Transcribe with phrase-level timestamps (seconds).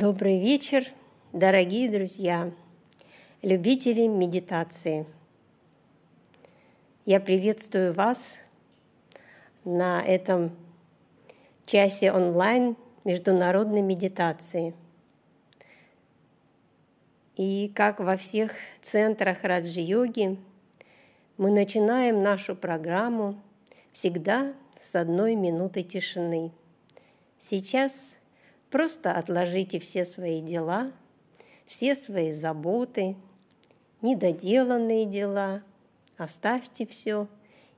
[0.00, 0.84] Добрый вечер,
[1.32, 2.52] дорогие друзья,
[3.42, 5.06] любители медитации.
[7.04, 8.38] Я приветствую вас
[9.64, 10.56] на этом
[11.66, 14.72] часе онлайн международной медитации.
[17.34, 20.38] И как во всех центрах Раджи-йоги,
[21.38, 23.34] мы начинаем нашу программу
[23.92, 26.52] всегда с одной минуты тишины.
[27.40, 28.17] Сейчас
[28.70, 30.92] Просто отложите все свои дела,
[31.66, 33.16] все свои заботы,
[34.02, 35.62] недоделанные дела,
[36.16, 37.28] оставьте все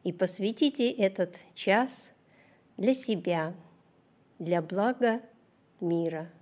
[0.02, 2.12] и посвятите этот час
[2.76, 3.54] для себя,
[4.38, 5.20] для блага
[5.80, 6.30] мира–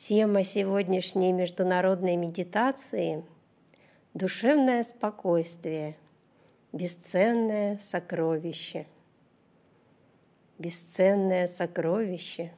[0.00, 3.22] Тема сегодняшней международной медитации–
[4.14, 5.94] душевное спокойствие,
[6.72, 8.86] бесценное сокровище.
[10.58, 12.50] Бесценное сокровище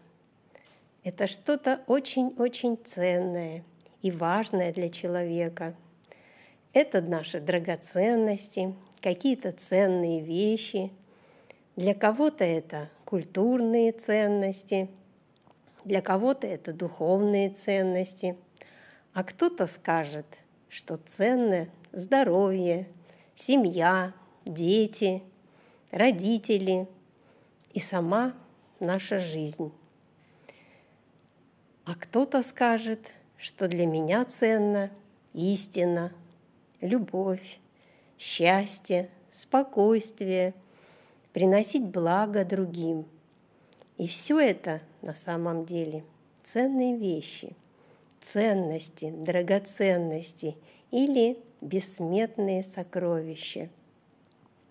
[1.03, 3.65] –это что-то очень-очень ценное
[4.03, 5.75] и важное для человека.
[6.73, 10.93] Это наши драгоценности, какие-то ценные вещи.
[11.75, 14.89] Для кого-то это культурные ценности–
[15.85, 18.37] для кого-то это духовные ценности,
[19.13, 20.27] а кто-то скажет,
[20.69, 22.89] что ценное здоровье,
[23.35, 25.23] семья, дети,
[25.91, 26.89] родители
[27.73, 28.35] и сама
[28.81, 29.73] наша жизнь.
[31.85, 34.91] А кто-то скажет, что для меня ценно
[35.33, 36.13] истина,
[36.81, 37.59] любовь,
[38.19, 40.55] счастье, спокойствие,
[41.33, 43.07] приносить благо другим.
[44.03, 46.05] И все это на самом деле
[46.43, 47.55] ценные вещи,
[48.21, 50.57] ценности, драгоценности
[50.91, 53.71] или бессмертные сокровища.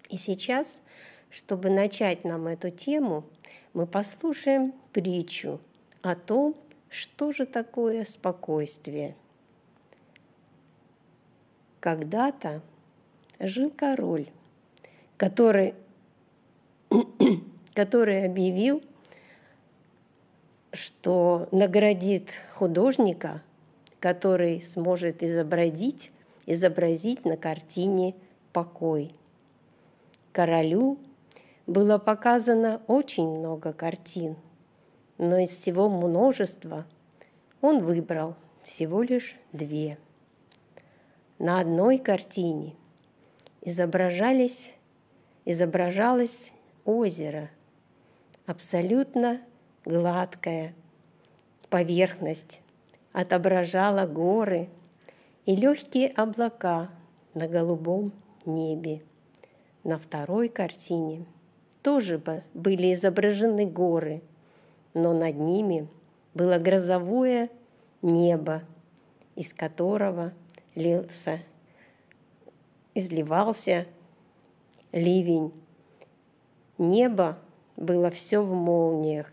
[0.09, 0.81] И сейчас,
[1.29, 3.23] чтобы начать нам эту тему,
[3.71, 5.61] мы послушаем притчу
[6.01, 6.53] о том,
[6.89, 9.15] что же такое спокойствие.
[11.79, 12.61] Когда-то
[13.39, 14.27] жил король,
[15.15, 15.73] который,
[17.73, 18.83] который объявил
[20.73, 23.41] что наградит художника,
[23.99, 26.11] который сможет изобразить,
[26.45, 28.15] изобразить на картине
[28.53, 29.13] покой.
[30.31, 30.97] Королю
[31.67, 34.37] было показано очень много картин,
[35.17, 36.85] но из всего множества
[37.61, 39.97] он выбрал всего лишь две.
[41.37, 42.75] На одной картине
[43.61, 44.73] изображались,
[45.45, 46.53] изображалось
[46.85, 47.49] озеро,
[48.45, 49.41] абсолютно
[49.85, 50.73] гладкая
[51.69, 52.61] поверхность
[53.13, 54.69] отображала горы
[55.45, 56.89] и легкие облака
[57.33, 58.11] на голубом
[58.45, 59.01] небе.
[59.83, 61.25] На второй картине
[61.81, 62.21] тоже
[62.53, 64.21] были изображены горы,
[64.93, 65.87] но над ними
[66.33, 67.49] было грозовое
[68.01, 68.63] небо,
[69.35, 70.33] из которого
[70.75, 71.39] лился,
[72.93, 73.87] изливался
[74.91, 75.51] ливень.
[76.77, 77.37] Небо
[77.75, 79.31] было все в молниях,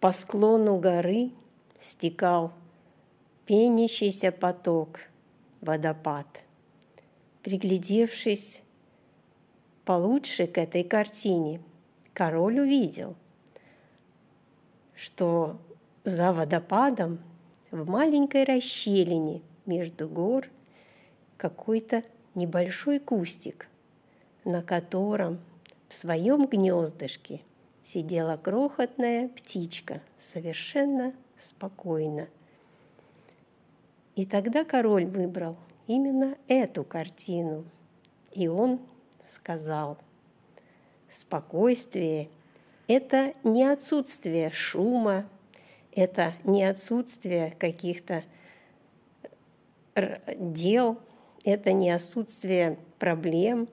[0.00, 1.30] по склону горы
[1.78, 2.54] стекал
[3.44, 5.00] пенящийся поток,
[5.60, 6.26] водопад.
[7.42, 8.62] Приглядевшись
[9.84, 11.60] получше к этой картине,
[12.14, 13.14] король увидел,
[14.94, 15.58] что
[16.04, 17.18] за водопадом
[17.70, 20.48] в маленькой расщелине между гор
[21.36, 22.04] какой-то
[22.34, 23.68] небольшой кустик,
[24.46, 25.40] на котором
[25.88, 27.42] в своем гнездышке
[27.92, 32.28] сидела крохотная птичка, совершенно спокойно.
[34.14, 35.56] И тогда король выбрал
[35.86, 37.64] именно эту картину
[38.32, 38.80] И он
[39.26, 39.98] сказал,
[41.08, 42.28] спокойствие–
[42.86, 45.28] это не отсутствие шума,
[45.92, 48.22] это не отсутствие каких-то
[50.38, 51.00] дел,
[51.44, 53.68] это не отсутствие проблем.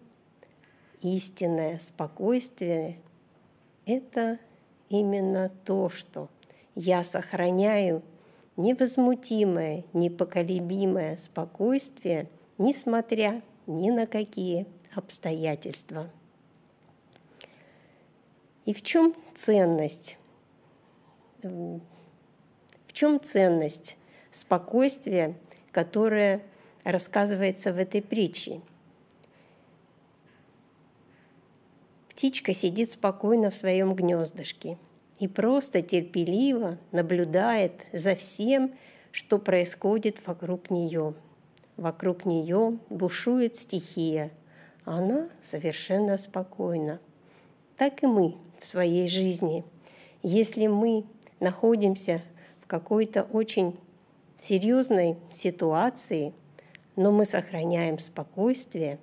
[1.04, 2.98] Истинное спокойствие–
[3.88, 4.38] это
[4.90, 6.30] именно то, что
[6.76, 8.04] я сохраняю
[8.58, 16.10] невозмутимое, непоколебимое спокойствие, несмотря ни на какие обстоятельства.
[18.66, 20.18] И в чем ценность?
[21.42, 21.80] В
[22.92, 23.98] чем ценность
[24.32, 25.38] спокойствия,
[25.72, 26.44] которое
[26.84, 28.62] рассказывается в этой притче?
[32.18, 34.80] Птичка сидит спокойно в своем гнездышке
[35.20, 38.74] и просто терпеливо наблюдает за всем,
[39.12, 41.14] что происходит вокруг нее.
[41.76, 44.32] Вокруг нее бушует стихия,
[44.84, 47.00] она совершенно спокойна.
[47.78, 49.64] Так и мы в своей жизни.
[50.24, 51.06] Если мы
[51.40, 52.24] находимся
[52.64, 53.80] в какой-то очень
[54.40, 56.34] серьезной ситуации,
[56.96, 58.98] но мы сохраняем спокойствие,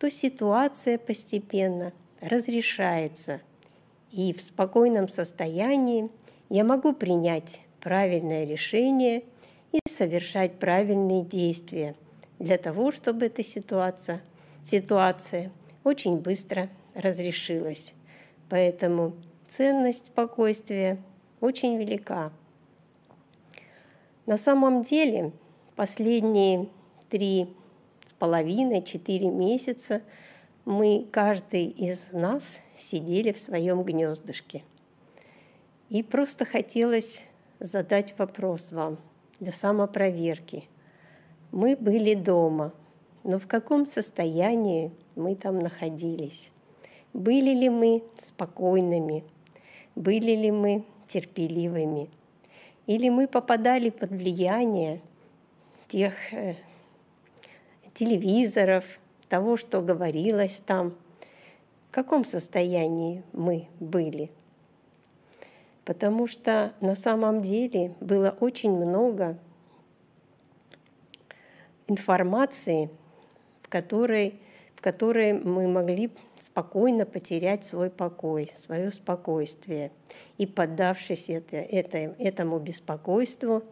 [0.00, 3.40] то ситуация постепенно разрешается.
[4.10, 6.10] И в спокойном состоянии
[6.48, 9.24] я могу принять правильное решение
[9.72, 11.94] и совершать правильные действия
[12.38, 14.22] для того, чтобы эта ситуация,
[14.64, 15.52] ситуация
[15.84, 17.94] очень быстро разрешилась.
[18.48, 19.14] Поэтому
[19.48, 20.98] ценность спокойствия
[21.40, 22.32] очень велика.
[24.26, 25.32] На самом деле
[25.76, 26.68] последние
[27.08, 27.48] три
[28.08, 30.02] с половиной, четыре месяца–
[30.64, 34.62] мы, каждый из нас, сидели в своем гнездышке.
[35.88, 37.22] И просто хотелось
[37.58, 38.98] задать вопрос вам
[39.40, 40.64] для самопроверки.
[41.50, 42.72] Мы были дома,
[43.24, 46.50] но в каком состоянии мы там находились?
[47.12, 49.24] Были ли мы спокойными?
[49.96, 52.08] Были ли мы терпеливыми?
[52.86, 55.00] Или мы попадали под влияние
[55.88, 56.54] тех э,
[57.94, 58.84] телевизоров,
[59.30, 60.94] того, что говорилось там,
[61.88, 64.30] в каком состоянии мы были.
[65.84, 69.38] Потому что на самом деле было очень много
[71.86, 72.90] информации,
[73.62, 74.40] в которой,
[74.74, 79.92] в которой мы могли спокойно потерять свой покой, свое спокойствие.
[80.38, 83.62] И поддавшись это, это, этому беспокойству,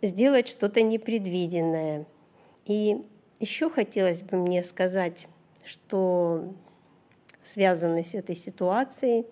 [0.00, 2.06] сделать что-то непредвиденное.
[2.64, 3.04] И
[3.40, 5.26] еще хотелось бы мне сказать,
[5.64, 6.54] что
[7.42, 9.26] связано с этой ситуацией.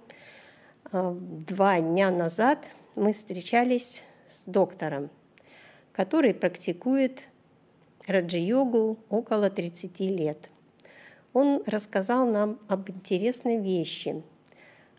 [0.90, 5.10] А, два дня назад мы встречались с доктором,
[5.92, 7.28] который практикует
[8.06, 10.50] раджи-йогу около 30 лет.
[11.34, 14.22] Он рассказал нам об интересной вещи.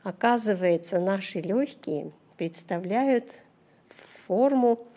[0.03, 3.39] Оказывается, наши легкие представляют
[4.27, 4.87] форму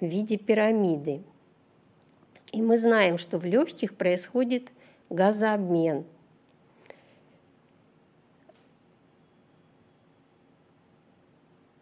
[0.00, 1.22] в виде пирамиды–
[2.56, 4.72] и мы знаем, что в легких происходит
[5.10, 6.06] газообмен.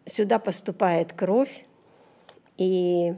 [0.03, 1.65] Сюда поступает кровь,
[2.57, 3.15] и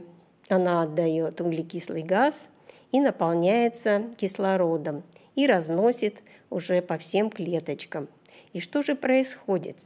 [0.48, 2.48] она отдает углекислый газ
[2.92, 5.02] и наполняется кислородом
[5.34, 8.08] и разносит уже по всем клеточкам.
[8.52, 9.78] И что же происходит?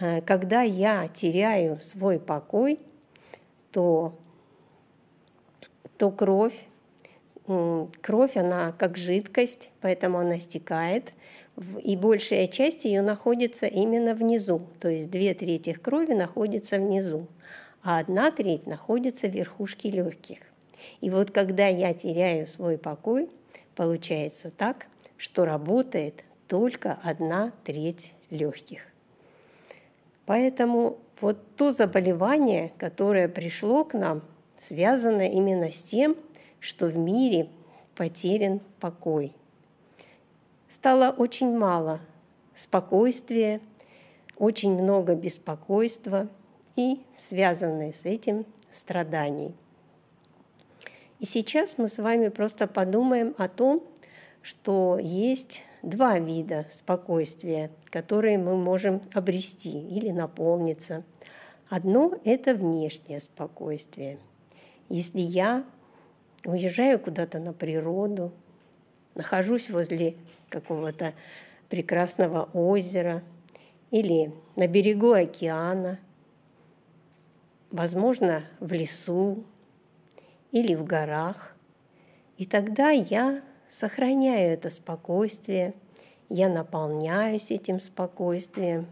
[0.00, 2.80] Э, когда я теряю свой покой,
[3.70, 4.14] то
[5.98, 6.58] то кровь,
[8.00, 11.12] кровь, она как жидкость, поэтому она стекает,
[11.82, 17.26] и большая часть ее находится именно внизу, то есть две трети крови находится внизу,
[17.82, 20.38] а одна треть находится в верхушке легких.
[21.00, 23.28] И вот когда я теряю свой покой,
[23.74, 28.80] получается так, что работает только одна треть легких.
[30.24, 34.22] Поэтому вот то заболевание, которое пришло к нам
[34.58, 36.16] связано именно с тем,
[36.60, 37.48] что в мире
[37.94, 39.32] потерян покой.
[40.68, 42.00] Стало очень мало
[42.54, 43.60] спокойствия,
[44.36, 46.28] очень много беспокойства
[46.76, 49.54] и связанные с этим страданий.
[51.18, 53.82] И сейчас мы с вами просто подумаем о том,
[54.40, 61.04] что есть два вида спокойствия, которые мы можем обрести или наполниться.
[61.68, 64.18] Одно– это внешнее спокойствие–
[64.90, 65.64] если я
[66.44, 68.32] уезжаю куда-то на природу,
[69.14, 70.16] нахожусь возле
[70.48, 71.14] какого-то
[71.68, 73.22] прекрасного озера
[73.90, 75.98] или на берегу океана,
[77.70, 79.44] возможно, в лесу
[80.52, 81.54] или в горах,
[82.36, 85.74] и тогда я сохраняю это спокойствие,
[86.28, 88.86] я наполняюсь этим спокойствием,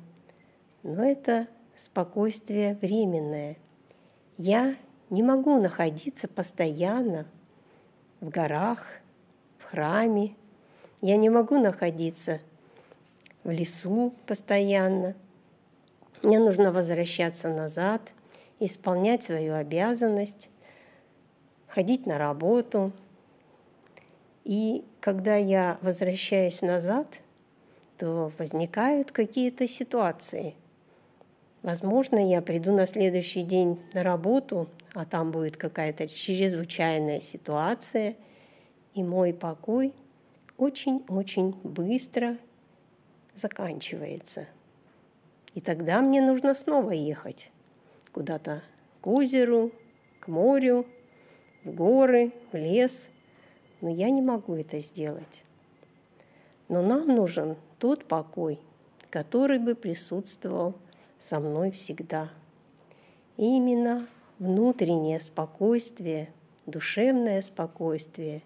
[0.83, 3.57] но это спокойствие временное.
[4.37, 4.77] Я
[5.11, 7.27] не могу находиться постоянно
[8.21, 8.87] в горах,
[9.59, 10.35] в храме.
[11.01, 12.41] Я не могу находиться
[13.45, 15.15] в лесу постоянно.
[16.23, 18.13] Мне нужно возвращаться назад,
[18.59, 20.51] исполнять свою обязанность,
[21.69, 22.93] ходить на работу.
[24.45, 27.21] И когда я возвращаюсь назад,
[27.99, 30.55] то возникают какие-то ситуации.
[31.63, 38.17] Возможно, я приду на следующий день на работу, а там будет какая-то чрезвычайная ситуация,
[38.95, 39.95] и мой покой
[40.57, 42.37] очень-очень быстро
[43.33, 44.49] заканчивается.
[45.55, 47.53] И тогда мне нужно снова ехать
[48.11, 48.65] куда-то
[49.01, 49.71] к озеру,
[50.19, 50.85] к морю,
[51.63, 53.09] в горы, в лес.
[53.81, 55.45] Но я не могу это сделать.
[56.69, 58.59] Но нам нужен тот покой,
[59.11, 60.75] который бы присутствовал
[61.19, 62.31] со мной всегда.
[63.37, 66.33] И именно внутреннее спокойствие,
[66.67, 68.43] душевное спокойствие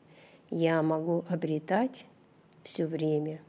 [0.50, 2.06] я могу обретать
[2.62, 3.40] все время.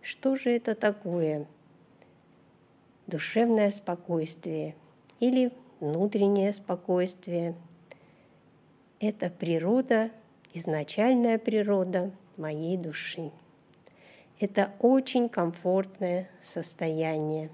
[0.00, 1.46] Что же это такое?
[3.06, 4.74] Душевное спокойствие
[5.20, 7.54] или внутреннее спокойствие–
[9.00, 10.10] это природа,
[10.54, 13.32] изначальная природа моей души.
[14.38, 17.50] Это очень комфортное состояние.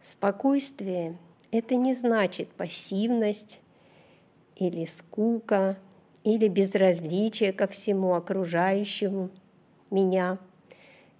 [0.00, 1.16] Спокойствие
[1.50, 3.60] это не значит пассивность
[4.56, 5.76] или скука,
[6.24, 9.30] или безразличие ко всему окружающему
[9.90, 10.38] меня,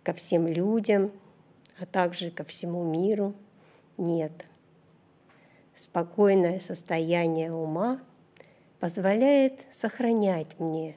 [0.02, 1.12] ко всем людям,
[1.78, 3.34] а также ко всему миру.
[3.96, 4.46] Нет.
[5.74, 8.00] Спокойное состояние ума
[8.80, 10.96] позволяет сохранять мне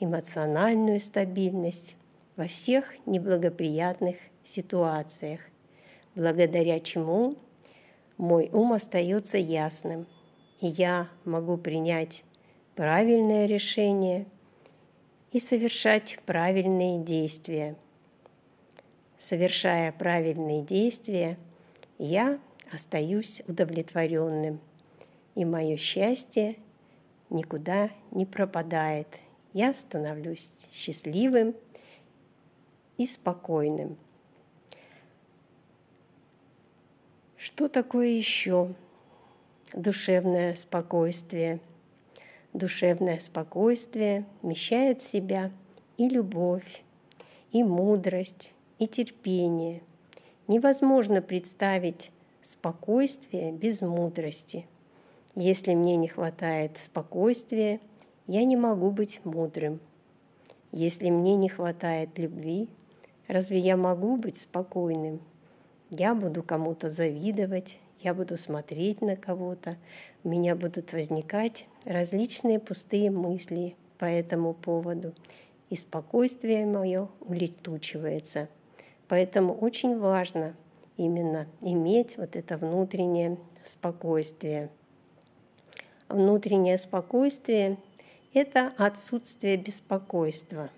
[0.00, 1.96] эмоциональную стабильность
[2.36, 5.40] во всех неблагоприятных ситуациях,
[6.14, 7.36] благодаря чему
[8.20, 10.06] мой ум остается ясным,
[10.60, 12.24] и я могу принять
[12.76, 14.26] правильное решение
[15.32, 17.76] и совершать правильные действия.
[19.18, 21.38] Совершая правильные действия,
[21.98, 22.38] я
[22.70, 24.60] остаюсь удовлетворенным,
[25.34, 26.56] и мое счастье
[27.30, 29.08] никуда не пропадает.
[29.54, 31.54] Я становлюсь счастливым
[32.98, 33.96] и спокойным.
[37.42, 38.74] Что такое еще
[39.72, 41.60] душевное спокойствие?
[42.52, 45.50] Душевное спокойствие вмещает в себя
[45.96, 46.84] и любовь,
[47.50, 49.80] и мудрость, и терпение.
[50.48, 54.66] Невозможно представить спокойствие без мудрости.
[55.34, 57.80] Если мне не хватает спокойствия,
[58.26, 59.80] я не могу быть мудрым.
[60.72, 62.68] Если мне не хватает любви,
[63.28, 65.22] разве я могу быть спокойным?
[65.90, 69.76] Я буду кому-то завидовать, я буду смотреть на кого-то,
[70.24, 75.14] у меня будут возникать различные пустые мысли по этому поводу,
[75.68, 78.48] и спокойствие мое улетучивается.
[79.08, 80.54] Поэтому очень важно
[80.96, 84.70] именно иметь вот это внутреннее спокойствие.
[86.08, 87.78] Внутреннее спокойствие–
[88.34, 90.70] это отсутствие беспокойства.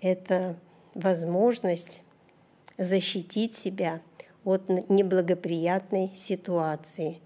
[0.00, 0.56] Это
[0.94, 2.03] возможность
[2.78, 4.00] защитить себя
[4.44, 7.20] от неблагоприятной ситуации.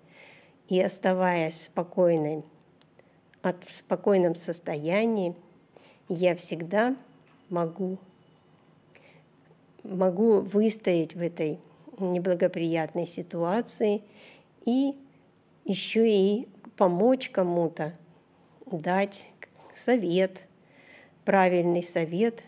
[0.68, 2.44] И оставаясь спокойной,
[3.42, 5.34] от, в спокойном состоянии,
[6.08, 6.96] я всегда
[7.48, 7.98] могу,
[9.82, 11.58] могу выстоять в этой
[11.98, 14.02] неблагоприятной ситуации
[14.64, 14.94] и
[15.64, 17.94] еще и помочь кому-то,
[18.66, 19.28] дать
[19.72, 20.46] совет,
[21.24, 22.44] правильный совет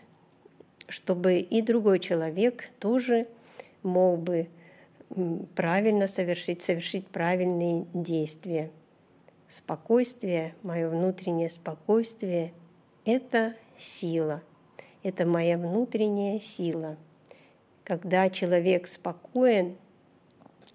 [0.91, 3.27] чтобы и другой человек тоже
[3.83, 4.49] мог бы
[5.55, 8.71] правильно совершить, совершить правильные действия.
[9.47, 12.53] Спокойствие, мое внутреннее спокойствие–
[13.05, 14.41] это сила,
[15.03, 16.97] это моя внутренняя сила.
[17.83, 19.75] Когда человек спокоен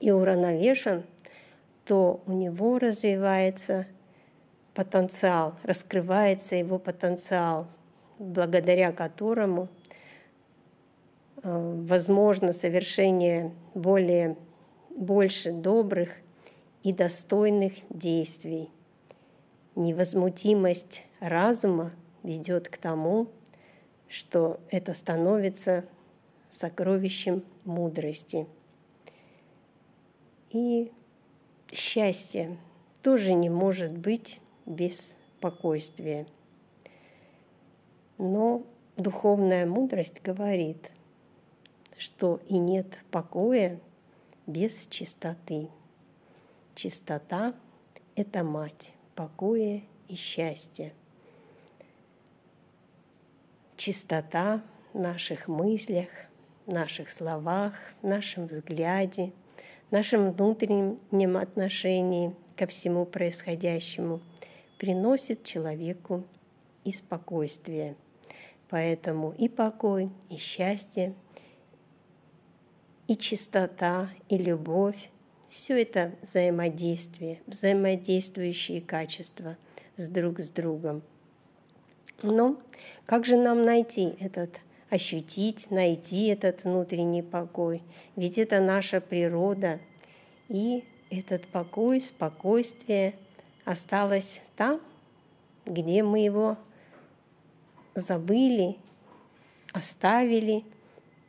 [0.00, 1.04] и уравновешен,
[1.85, 3.87] то у него развивается
[4.75, 7.68] потенциал, раскрывается его потенциал,
[8.18, 9.68] благодаря которому
[11.47, 14.37] возможно совершение более,
[14.91, 16.17] больше добрых
[16.83, 18.71] и достойных действий.
[19.76, 23.29] Невозмутимость разума ведет к тому,
[24.09, 25.85] что это становится
[26.50, 28.47] сокровищем мудрости.
[30.50, 30.91] И
[31.71, 32.57] счастье
[33.03, 36.26] тоже не может быть без спокойствия.
[38.19, 38.65] Но
[38.97, 40.91] духовная мудрость говорит,
[41.97, 43.81] что и нет покоя
[44.47, 45.69] без чистоты.
[46.75, 47.55] Чистота–
[48.17, 50.93] это мать покоя и счастья.
[53.76, 54.62] Чистота
[54.93, 56.09] в наших мыслях,
[56.67, 59.33] наших словах, нашем взгляде,
[59.91, 64.21] нашем внутреннем отношении ко всему происходящему
[64.79, 66.25] приносит человеку
[66.85, 67.97] и спокойствие.
[68.69, 71.15] Поэтому и покой, и счастье,
[73.09, 75.11] и чистота, и любовь–
[75.49, 79.57] все это взаимодействие, взаимодействующие качества
[79.97, 81.03] с друг с другом.
[82.23, 82.61] Но
[83.07, 84.61] как же нам найти этот,
[84.91, 87.83] ощутить, найти этот внутренний покой?
[88.17, 89.81] Ведь это наша природа.
[90.49, 93.15] И этот покой, спокойствие
[93.65, 94.81] осталось там,
[95.65, 96.57] где мы его
[97.95, 98.77] забыли,
[99.73, 100.65] оставили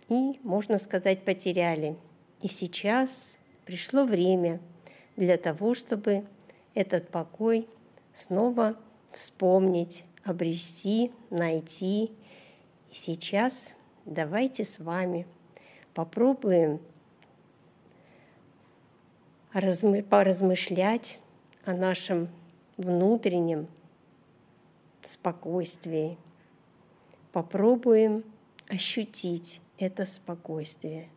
[0.10, 1.98] и, можно сказать, потеряли.
[2.42, 4.60] И сейчас пришло время
[5.16, 6.26] для того, чтобы
[6.74, 7.68] этот покой
[8.14, 8.78] снова
[9.12, 12.12] вспомнить, обрести, найти.
[12.92, 13.74] И сейчас
[14.06, 15.28] давайте с вами
[15.94, 16.80] попробуем
[20.10, 21.20] поразмышлять
[21.66, 22.30] о нашем
[22.78, 23.68] внутреннем
[25.04, 26.18] спокойствии.
[27.32, 28.24] Попробуем
[28.70, 31.10] ощутить это спокойствие.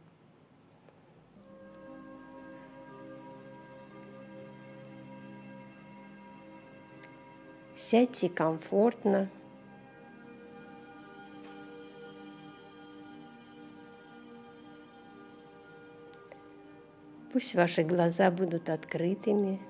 [7.76, 9.30] Сядьте комфортно.
[17.32, 19.69] Пусть ваши глаза будут открытыми.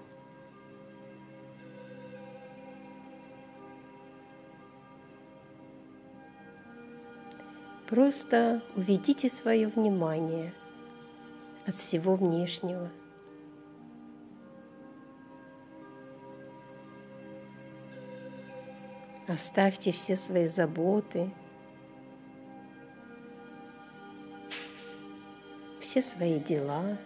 [7.91, 10.55] Просто уведите свое внимание
[11.67, 12.89] от всего внешнего.
[19.27, 21.33] Оставьте все свои заботы,
[25.81, 26.97] все свои дела.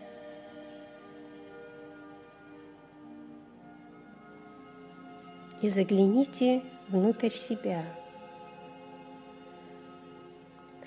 [5.62, 7.87] И загляните внутрь себя–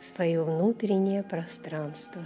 [0.07, 2.25] свое внутреннее пространство.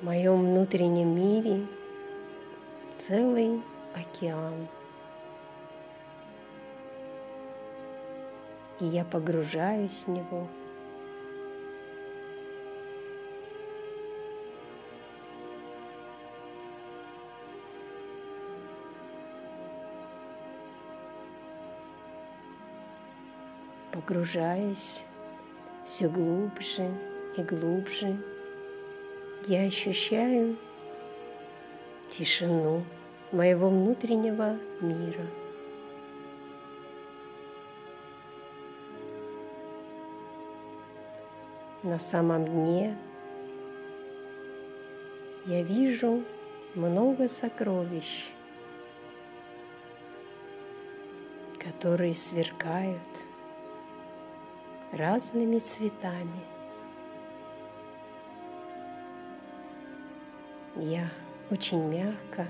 [0.00, 1.66] В моем внутреннем мире
[2.98, 3.62] целый
[3.94, 4.66] океан.
[8.80, 10.48] И я погружаюсь в него–
[24.06, 25.04] погружаясь
[25.84, 26.88] все глубже
[27.36, 28.16] и глубже,
[29.48, 30.56] я ощущаю
[32.08, 32.84] тишину
[33.32, 35.26] моего внутреннего мира.
[41.82, 42.96] На самом дне
[45.46, 46.22] я вижу
[46.76, 48.28] много сокровищ,
[51.58, 53.00] которые сверкают–
[54.92, 56.40] разными цветами.
[60.76, 61.08] Я
[61.50, 62.48] очень мягко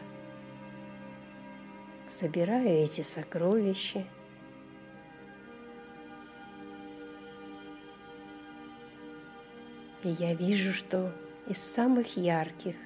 [2.09, 4.05] собираю эти сокровища
[10.07, 11.13] И я вижу, что
[11.49, 12.77] из самых ярких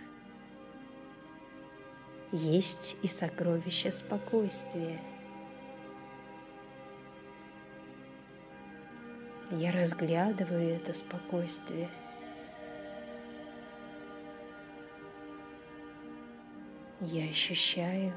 [2.32, 4.98] есть и сокровища спокойствия–
[9.50, 11.88] Я разглядываю это спокойствие.
[17.00, 18.12] Я ощущаю,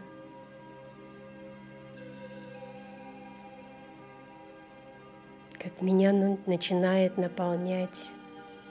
[5.53, 6.13] как меня
[6.45, 8.11] начинает наполнять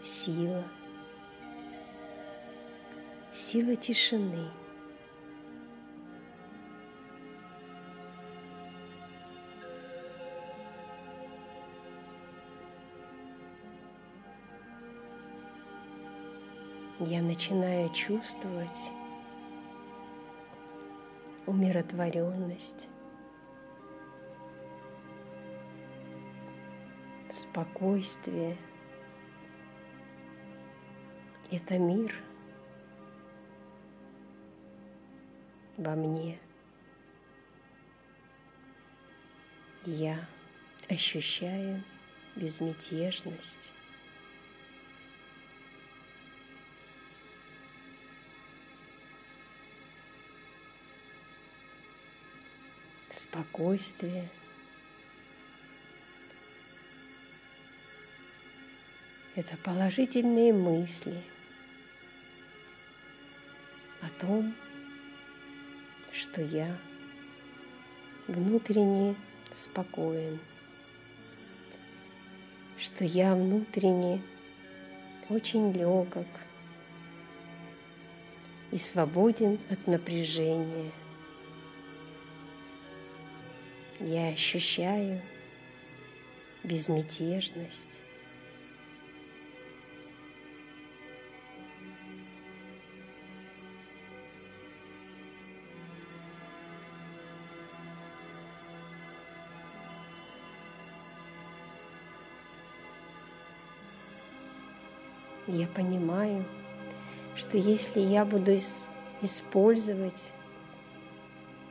[0.03, 0.63] сила,
[3.33, 4.51] сила тишины–
[17.07, 18.93] я начинаю чувствовать
[21.47, 22.89] умиротворенность,
[27.31, 28.57] спокойствие,
[31.51, 32.15] это мир
[35.77, 36.39] во мне.
[39.85, 40.29] Я
[40.89, 41.83] ощущаю
[42.37, 43.73] безмятежность.
[53.23, 54.29] Спокойствие.
[59.37, 61.23] Это положительные мысли
[64.01, 64.55] о том,
[66.13, 66.77] что я
[68.27, 69.15] внутренне
[69.53, 70.39] спокоен,
[72.77, 74.21] что я внутренне
[75.29, 76.29] очень легок
[78.73, 80.91] и свободен от напряжения–
[84.03, 85.21] я ощущаю
[86.65, 88.01] безмятежность.
[105.47, 106.45] Я понимаю,
[107.37, 108.57] что если я буду
[109.21, 110.33] использовать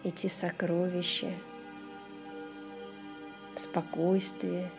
[0.04, 1.34] эти сокровища–
[3.62, 4.72] спокойствие,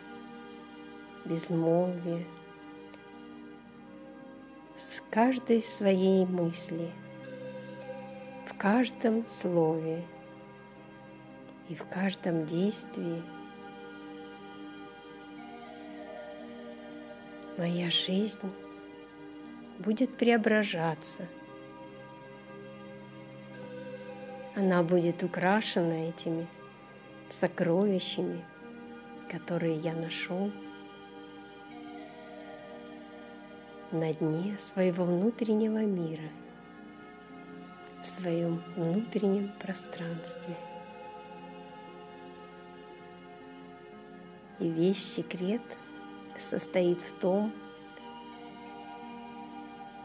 [1.23, 2.25] безмолвие,
[4.75, 6.91] с каждой своей мысли,
[8.45, 10.03] в каждом слове
[11.69, 13.23] и в каждом действии.
[17.57, 18.51] Моя жизнь
[19.79, 21.25] будет преображаться.
[24.55, 26.47] Она будет украшена этими
[27.29, 28.43] сокровищами–
[29.33, 30.51] которые я нашел
[33.91, 36.29] на дне своего внутреннего мира,
[38.03, 40.55] в своем внутреннем пространстве.
[44.59, 45.63] И весь секрет
[46.37, 47.51] состоит в том,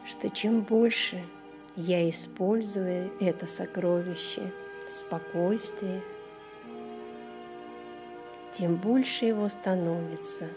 [0.06, 1.22] что чем больше
[1.76, 4.50] я использую это сокровище
[4.88, 6.02] спокойствие,
[8.58, 10.48] тем больше его становится,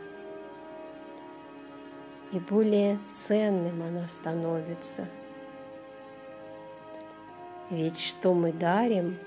[2.31, 5.07] и более ценным она становится.
[7.69, 9.19] Ведь что мы дарим,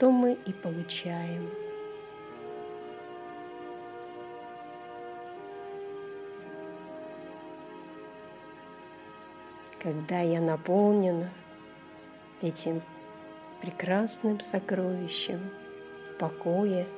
[0.00, 1.48] то мы и получаем.
[9.78, 11.30] Когда я наполнена
[12.42, 12.82] этим
[13.60, 15.52] прекрасным сокровищем
[16.18, 16.88] покоя,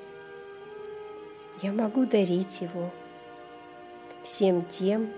[1.63, 2.93] я могу дарить его
[4.23, 5.13] всем тем,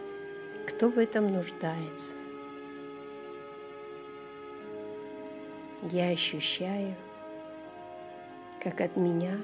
[0.67, 2.15] кто в этом нуждается.
[5.91, 6.95] Я ощущаю,
[8.63, 9.39] как от меня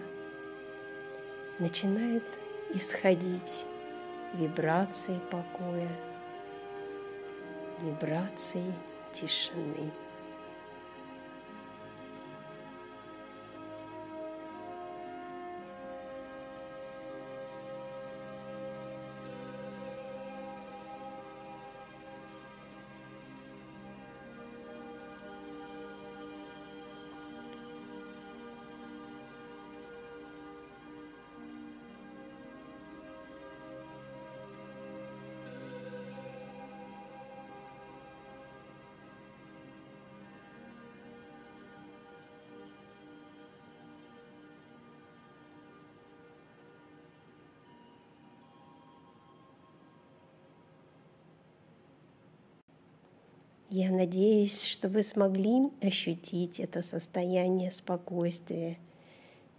[1.58, 2.24] начинают
[2.70, 3.66] исходить
[4.34, 5.90] вибрации покоя,
[7.80, 8.72] вибрации
[9.12, 9.92] тишины.
[53.76, 58.78] Я надеюсь, что вы смогли ощутить это состояние спокойствия.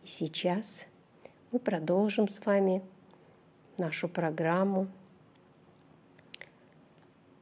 [0.05, 0.85] И сейчас
[1.51, 2.81] мы продолжим с вами
[3.77, 4.87] нашу программу.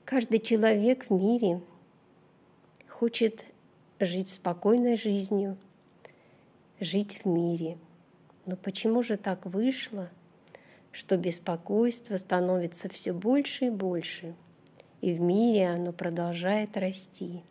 [0.03, 1.62] Каждый человек в мире
[2.89, 3.45] хочет
[3.99, 5.59] жить спокойной жизнью,
[6.79, 7.77] жить в мире.
[8.47, 10.09] Но почему же так вышло,
[10.91, 14.33] что беспокойство становится все больше и больше–
[15.03, 17.43] и в мире оно продолжает расти,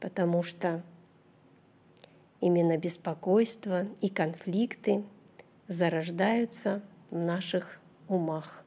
[0.00, 0.82] потому что
[2.40, 5.04] именно беспокойство и конфликты
[5.68, 8.64] зарождаются в наших умах.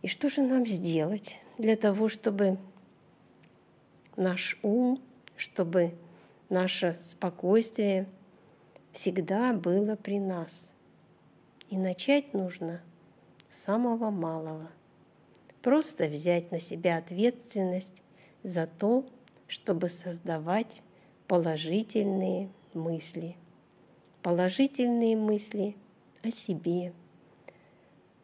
[0.00, 2.56] И что же нам сделать для того, чтобы
[4.16, 4.98] наш ум,
[5.36, 5.92] чтобы
[6.48, 8.08] наше спокойствие
[8.92, 10.72] всегда было при нас?
[11.68, 12.80] И начать нужно–
[13.50, 14.70] самого малого,
[15.60, 18.02] просто взять на себя ответственность
[18.42, 19.04] за то,
[19.46, 20.82] чтобы создавать
[21.26, 23.36] положительные мысли.
[24.22, 25.76] Положительные мысли
[26.22, 26.92] о себе,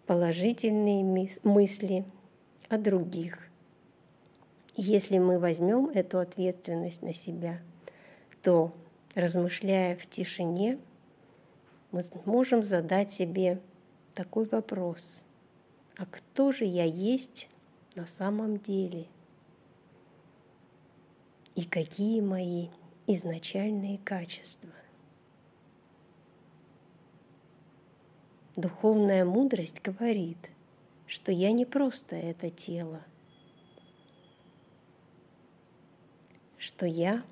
[0.06, 1.02] положительные
[1.42, 2.04] мысли
[2.68, 3.48] о других.
[4.76, 7.60] Если мы возьмем эту ответственность на себя,
[8.42, 8.72] то,
[9.14, 10.78] размышляя в тишине,
[11.92, 13.58] мы можем задать себе
[14.16, 15.24] такой вопрос.
[15.98, 17.48] А кто же я есть
[17.94, 19.06] на самом деле?
[21.54, 22.68] И какие мои
[23.06, 24.70] изначальные качества?
[28.56, 30.50] Духовная мудрость говорит,
[31.06, 33.04] что я не просто это тело,
[36.56, 37.22] что я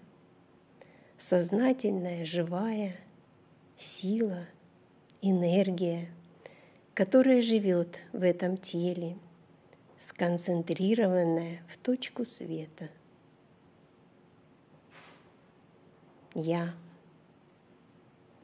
[1.16, 2.94] сознательная, живая
[3.78, 4.46] сила,
[5.22, 6.10] энергия,
[6.94, 9.18] которая живет в этом теле,
[9.98, 12.88] сконцентрированная в точку света.
[16.34, 16.74] Я,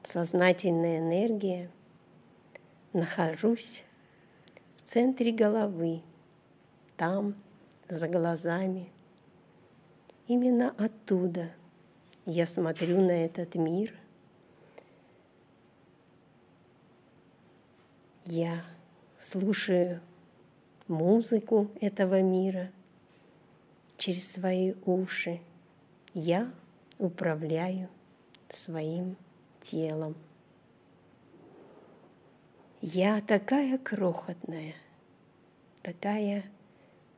[0.02, 1.70] сознательная энергия,
[2.92, 3.84] нахожусь
[4.76, 6.02] в центре головы,
[6.96, 7.36] там,
[7.88, 8.88] за глазами.
[10.26, 11.50] Именно оттуда
[12.26, 13.94] я смотрю на этот мир–
[18.32, 18.64] Я
[19.18, 20.00] слушаю
[20.86, 22.70] музыку этого мира
[23.96, 25.40] через свои уши.
[26.14, 26.52] Я
[27.00, 27.88] управляю
[28.48, 29.16] своим
[29.60, 30.14] телом.
[32.80, 34.76] Я такая крохотная,
[35.82, 36.44] такая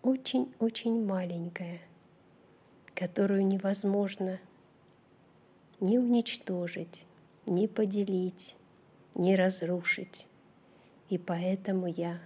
[0.00, 1.82] очень-очень маленькая,
[2.94, 4.40] которую невозможно
[5.78, 7.04] ни уничтожить,
[7.44, 8.56] ни поделить,
[9.14, 10.26] ни разрушить.
[11.12, 12.22] И поэтому я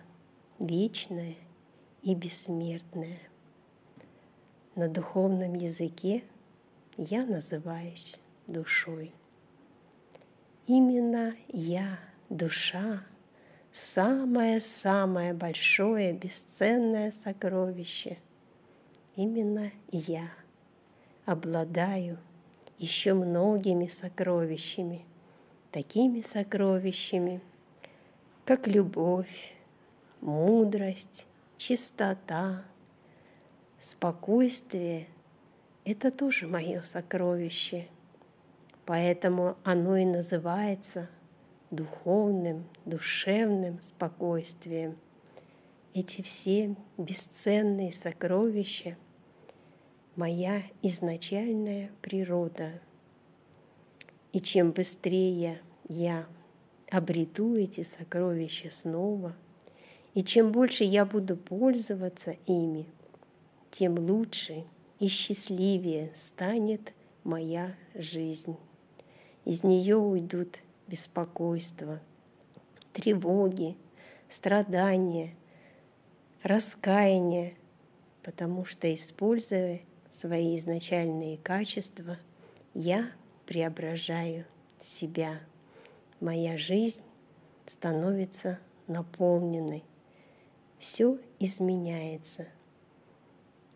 [0.61, 1.35] вечная
[2.03, 3.19] и бессмертная.
[4.77, 6.23] На духовном языке
[6.97, 9.13] я называюсь душой.
[10.69, 11.99] Именно я,
[12.31, 13.03] душа,
[13.73, 18.19] самое-самое большое бесценное сокровище.
[19.17, 20.31] Именно я
[21.25, 22.19] обладаю
[22.79, 25.05] еще многими сокровищами,
[25.73, 27.43] такими сокровищами–
[28.47, 29.55] как любовь,
[30.21, 32.63] мудрость, чистота,
[33.77, 35.09] спокойствие–
[35.85, 37.89] это тоже мое сокровище.
[38.85, 41.11] Поэтому оно и называется
[41.73, 44.97] духовным, душевным спокойствием.
[45.93, 48.97] Эти все бесценные сокровища–
[50.15, 52.81] моя изначальная природа.
[54.33, 56.27] И чем быстрее я
[56.91, 59.35] обрету эти сокровища снова.
[60.15, 62.87] И чем больше я буду пользоваться ими,
[63.71, 64.65] тем лучше
[64.99, 66.93] и счастливее станет
[67.25, 68.57] моя жизнь.
[69.45, 72.01] Из нее уйдут беспокойство,
[72.93, 73.77] тревоги,
[74.29, 75.35] страдания,
[76.43, 77.57] раскаяние,
[78.23, 82.19] потому что, используя свои изначальные качества,
[82.73, 83.11] я
[83.45, 84.47] преображаю
[84.81, 85.41] себя–
[86.21, 87.03] моя жизнь
[87.67, 89.85] становится наполненной.
[90.79, 92.47] Все изменяется.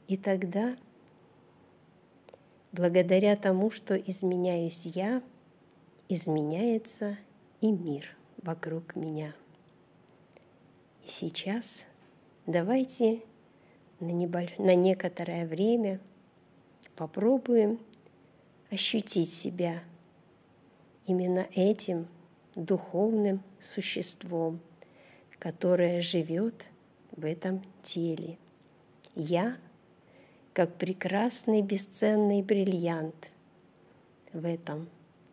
[0.06, 0.76] И тогда,
[2.72, 5.22] благодаря тому, что изменяюсь я,
[6.08, 7.18] изменяется
[7.60, 9.34] и мир вокруг меня.
[11.04, 11.86] И сейчас
[12.46, 13.22] давайте
[14.00, 14.56] на, небольш...
[14.58, 16.00] на некоторое время
[16.96, 17.78] попробуем
[18.70, 19.82] ощутить себя
[21.06, 22.08] именно этим–
[22.54, 24.60] духовным существом,
[25.38, 26.66] которое живет
[27.12, 28.38] в этом теле.
[29.14, 29.56] Я,
[30.52, 33.32] как прекрасный бесценный бриллиант
[34.32, 34.88] в этом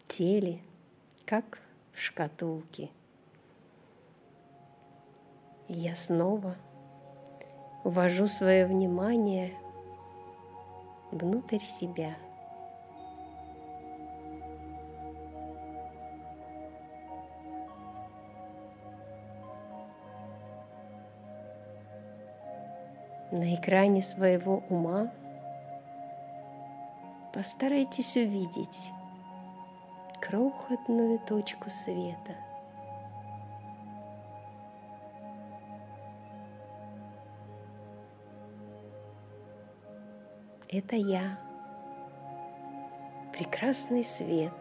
[0.07, 0.59] теле,
[1.25, 1.59] как
[1.93, 2.89] в шкатулке.
[5.69, 6.55] я снова
[7.83, 9.53] ввожу свое внимание
[11.11, 12.15] внутрь себя–
[23.37, 25.11] на экране своего ума
[27.33, 28.91] постарайтесь увидеть
[30.19, 32.35] крохотную точку света.
[40.69, 41.39] Это я,
[43.31, 44.53] прекрасный свет,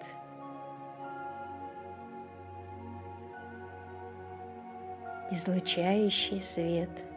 [5.31, 6.91] излучающий свет–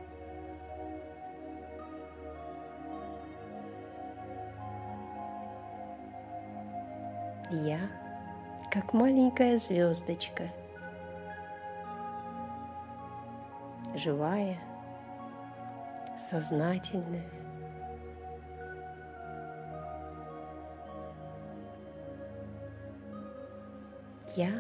[7.52, 7.80] Я,
[8.70, 10.50] как маленькая звездочка,
[13.96, 14.60] живая,
[16.16, 17.24] сознательная.
[24.36, 24.52] Я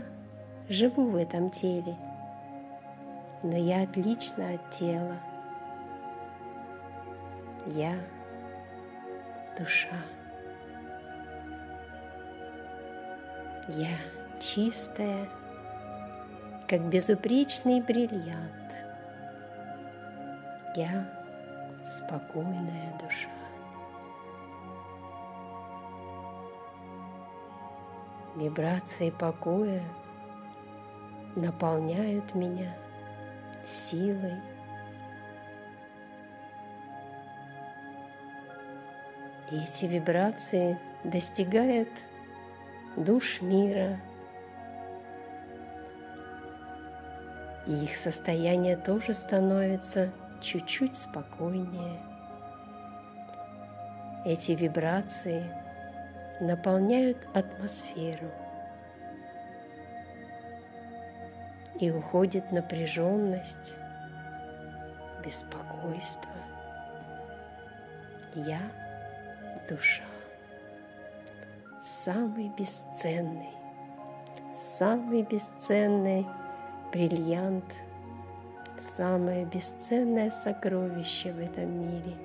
[0.67, 1.95] живу в этом теле,
[3.43, 5.19] но я отлична от тела.
[7.67, 7.93] Я
[9.55, 9.95] душа.
[13.77, 13.95] Я
[14.39, 15.29] чистая,
[16.67, 18.73] как безупречный бриллиант.
[20.75, 21.07] Я
[21.85, 23.29] спокойная душа.
[28.35, 29.83] Вибрации покоя
[31.35, 32.75] наполняют меня
[33.63, 34.41] силой.
[39.51, 41.89] И эти вибрации достигают
[42.99, 43.97] душ мира.
[47.65, 51.99] И их состояние тоже становится чуть-чуть спокойнее.
[54.25, 55.43] Эти вибрации
[56.41, 58.31] наполняют атмосферу.
[61.79, 63.75] И уходит напряженность,
[65.23, 66.31] беспокойство.
[68.35, 68.59] Я
[69.69, 70.08] душа
[71.89, 73.49] самый бесценный,
[74.53, 76.27] самый бесценный
[76.93, 77.65] бриллиант,
[78.77, 82.15] самое бесценное сокровище в этом мире,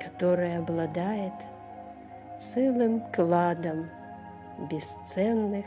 [0.00, 1.34] которое обладает
[2.40, 3.88] целым кладом
[4.68, 5.66] бесценных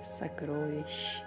[0.00, 1.25] сокровищ.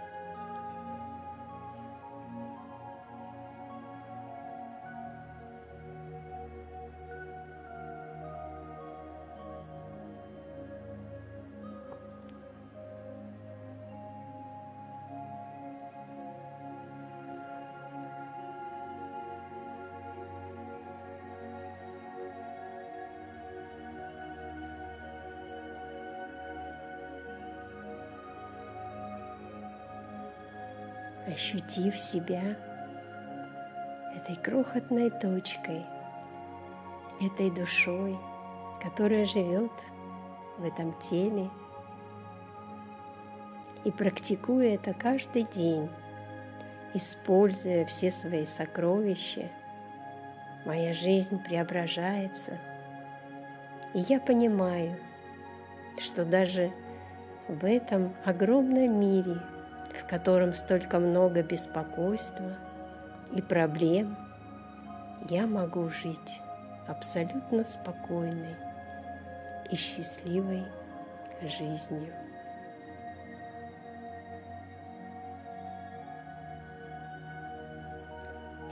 [31.50, 32.56] Ощутив себя
[34.16, 35.84] этой крохотной точкой,
[37.22, 38.18] этой душой,
[38.82, 39.72] которая живет
[40.58, 41.50] в этом теле,
[43.84, 45.90] и практикуя это каждый день,
[46.94, 49.50] используя все свои сокровища,
[50.66, 52.60] моя жизнь преображается.
[53.94, 55.00] И я понимаю,
[55.98, 56.72] что даже
[57.48, 59.42] в этом огромном мире–
[60.10, 62.56] котором столько много беспокойства
[63.32, 64.18] и проблем,
[65.30, 66.42] я могу жить
[66.88, 68.56] абсолютно спокойной
[69.70, 70.66] и счастливой
[71.44, 72.12] жизнью.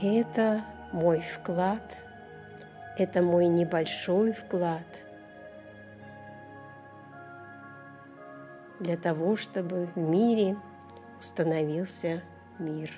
[0.02, 2.04] Это мой вклад,
[2.96, 4.86] это мой небольшой вклад
[8.80, 10.56] для того, чтобы в мире
[11.20, 12.22] установился
[12.58, 12.92] мир.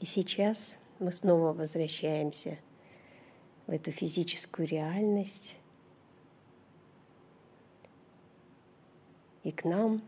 [0.00, 2.58] И сейчас мы снова возвращаемся
[3.66, 5.56] в эту физическую реальность.
[9.42, 10.02] И к нам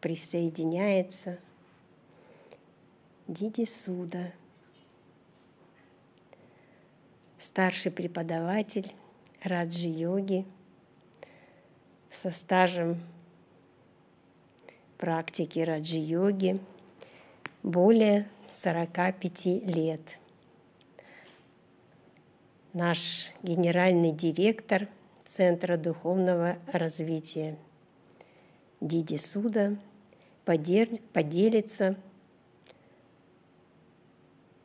[0.00, 1.38] присоединяется
[3.28, 4.32] Диди Суда–
[7.46, 8.92] старший преподаватель
[9.40, 10.44] раджи-йоги
[12.10, 13.00] со стажем
[14.98, 16.58] практики раджи-йоги
[17.62, 20.18] более 45 лет.
[22.72, 24.88] Наш генеральный директор
[25.24, 27.56] Центра духовного развития
[28.80, 29.76] Диди Суда
[30.44, 31.94] поделится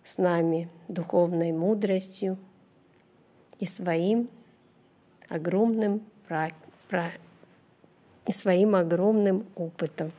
[0.03, 2.39] с нами духовной мудростью,
[3.61, 4.27] и своим
[5.29, 6.01] огромным,
[8.27, 10.11] и своим огромным опытом.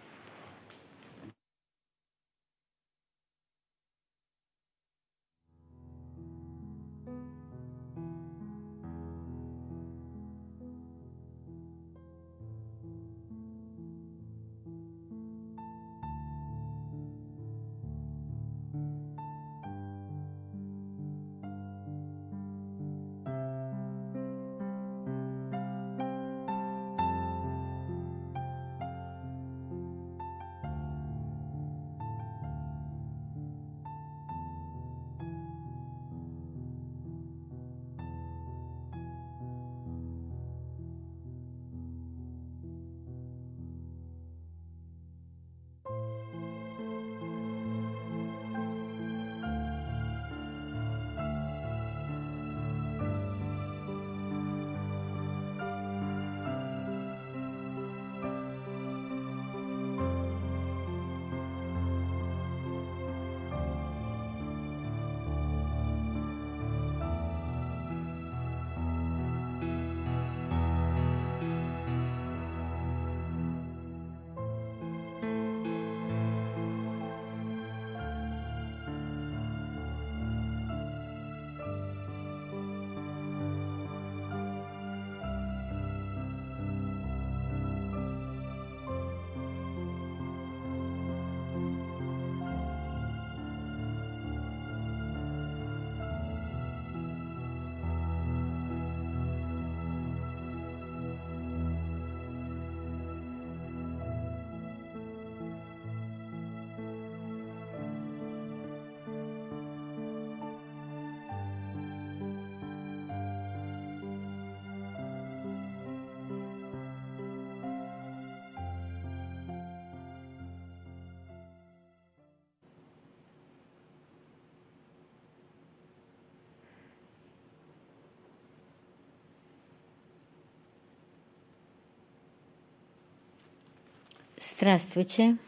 [134.44, 135.38] Здравствуйте.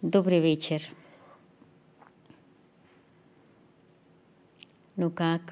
[0.00, 0.80] Добрый вечер.
[4.96, 5.42] Ну как?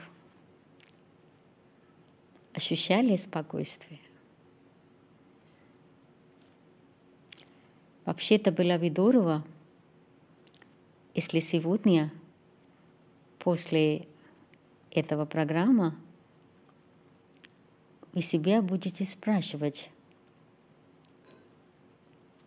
[2.55, 4.01] Ощущали спокойствие?
[8.07, 9.45] Вообще-то было бы здорово,
[11.15, 12.11] если сегодня,
[13.39, 14.09] после
[14.91, 15.95] этого программа,
[18.15, 19.91] вы себя будете спрашивать,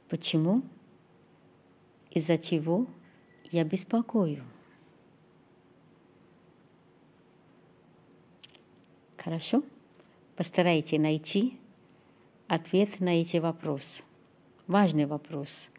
[0.09, 0.61] Почему?
[2.11, 2.87] Из-за чего
[3.51, 4.43] я беспокою?
[9.17, 9.63] Хорошо?
[10.35, 11.57] Постарайтесь найти
[12.47, 14.03] ответ на эти вопросы.
[14.67, 15.71] Важный вопрос,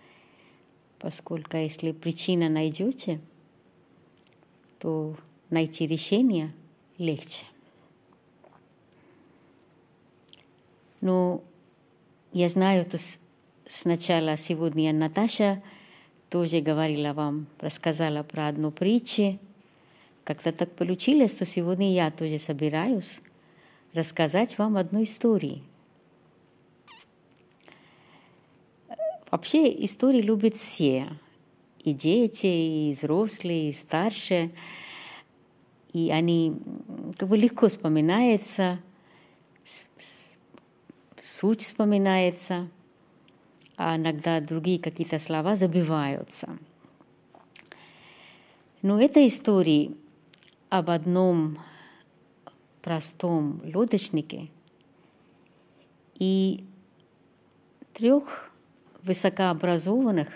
[0.98, 3.20] поскольку если причина найдете,
[4.78, 5.16] то
[5.50, 6.52] найти решение
[6.98, 7.44] легче.
[11.00, 11.42] Но
[12.32, 12.98] я знаю, что
[13.66, 15.62] сначала сегодня Наташа
[16.30, 19.38] тоже говорила вам, рассказала про одну притчу.
[20.24, 23.20] Как-то так получилось, что сегодня я тоже собираюсь
[23.92, 25.62] рассказать вам одну историю.
[29.30, 31.08] Вообще истории любят все.
[31.80, 34.50] И дети, и взрослые, и старшие.
[35.92, 36.56] И они
[37.16, 38.80] как бы легко вспоминаются,
[41.22, 42.68] суть вспоминается
[43.76, 46.58] а иногда другие какие-то слова забиваются.
[48.82, 49.90] Но эта история
[50.68, 51.58] об одном
[52.82, 54.48] простом лодочнике
[56.14, 56.64] и
[57.92, 58.50] трех
[59.02, 60.28] высокообразованных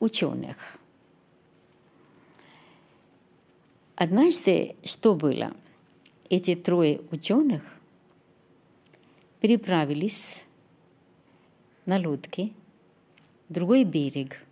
[0.00, 0.56] ученых.
[3.94, 5.52] Однажды что было?
[6.28, 7.62] Эти трое ученых
[9.40, 10.46] переправились
[11.86, 12.52] на лодке,
[13.48, 14.42] другой берег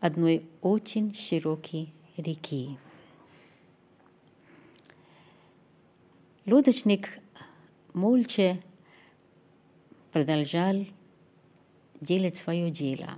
[0.00, 2.76] одной очень широкой реки.
[6.46, 7.20] Лодочник
[7.94, 8.60] молча
[10.10, 10.84] продолжал
[12.00, 13.10] делать свое дело.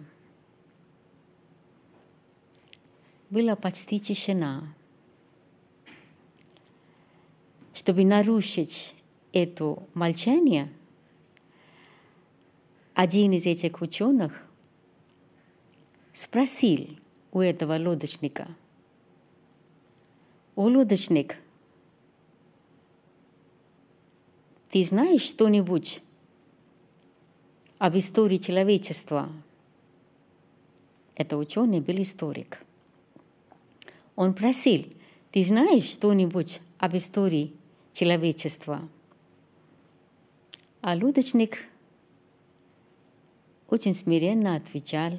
[3.30, 4.74] Была почти тишина.
[7.72, 8.94] Чтобы нарушить
[9.32, 10.70] это молчание–
[13.02, 14.44] один из этих ученых
[16.12, 16.98] спросил
[17.32, 18.46] у этого лодочника,
[20.54, 21.36] «О, лодочник,
[24.68, 26.02] ты знаешь что-нибудь
[27.78, 29.32] об истории человечества?»
[31.14, 32.62] Это ученый был историк.
[34.14, 34.84] Он просил,
[35.32, 37.54] ты знаешь что-нибудь об истории
[37.94, 38.86] человечества?
[40.82, 41.69] А лодочник
[43.70, 45.12] очень смиренно отвечал,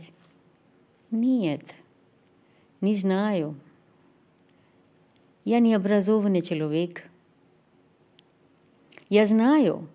[1.09, 1.63] нет,
[2.81, 3.55] не знаю.
[5.43, 7.03] Я не образованный человек.
[9.09, 9.87] Я знаю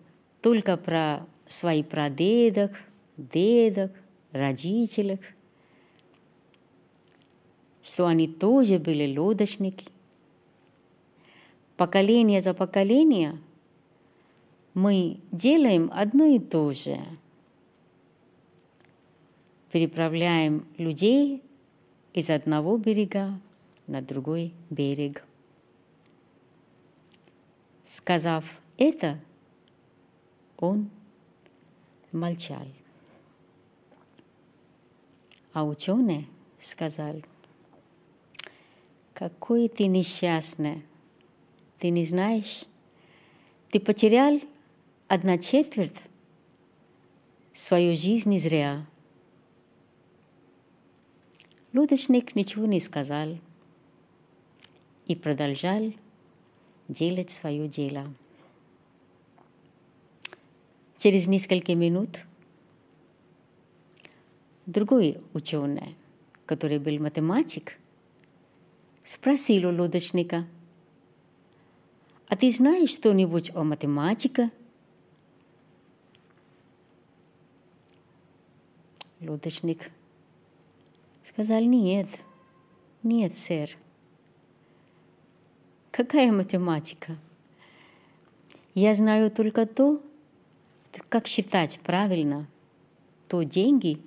[0.43, 2.73] только про своих прадедок,
[3.17, 3.93] дедок,
[4.33, 5.21] родителей,
[7.83, 9.87] что они тоже были лодочники.
[11.77, 13.39] Поколение за поколение
[14.75, 16.99] мы делаем одно и то же–
[19.77, 21.43] переправляем людей
[22.15, 23.39] из одного берега
[23.87, 25.23] на другой берег.
[27.85, 29.21] Сказав это,
[30.57, 30.89] он
[32.11, 32.67] молчал.
[35.53, 36.27] А ученый
[36.59, 37.17] сказал,
[39.13, 40.85] какой ты несчастный,
[41.79, 42.65] ты не знаешь,
[43.71, 44.41] ты потерял
[45.07, 46.01] одна четверть
[47.53, 48.87] свою жизнь зря.
[51.77, 53.39] Лодочник ничего не сказал
[55.07, 55.93] и продолжал
[56.89, 58.15] делать свое дело.
[60.97, 62.21] Через несколько минут
[64.65, 65.97] другой ученый,
[66.47, 67.79] который был математик,
[69.05, 70.47] спросил у лодочника,
[72.29, 74.51] «А ты знаешь что-нибудь о математике?»
[79.21, 79.91] Лодочник
[81.29, 82.07] Сказали, нет,
[83.03, 83.77] нет, сэр.
[85.91, 87.19] Какая математика?
[88.75, 90.01] Я знаю только то,
[91.09, 92.47] как считать правильно
[93.27, 93.99] то деньги,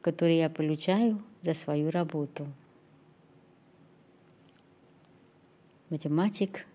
[0.00, 2.48] которые я получаю за свою работу.
[5.90, 6.66] Математик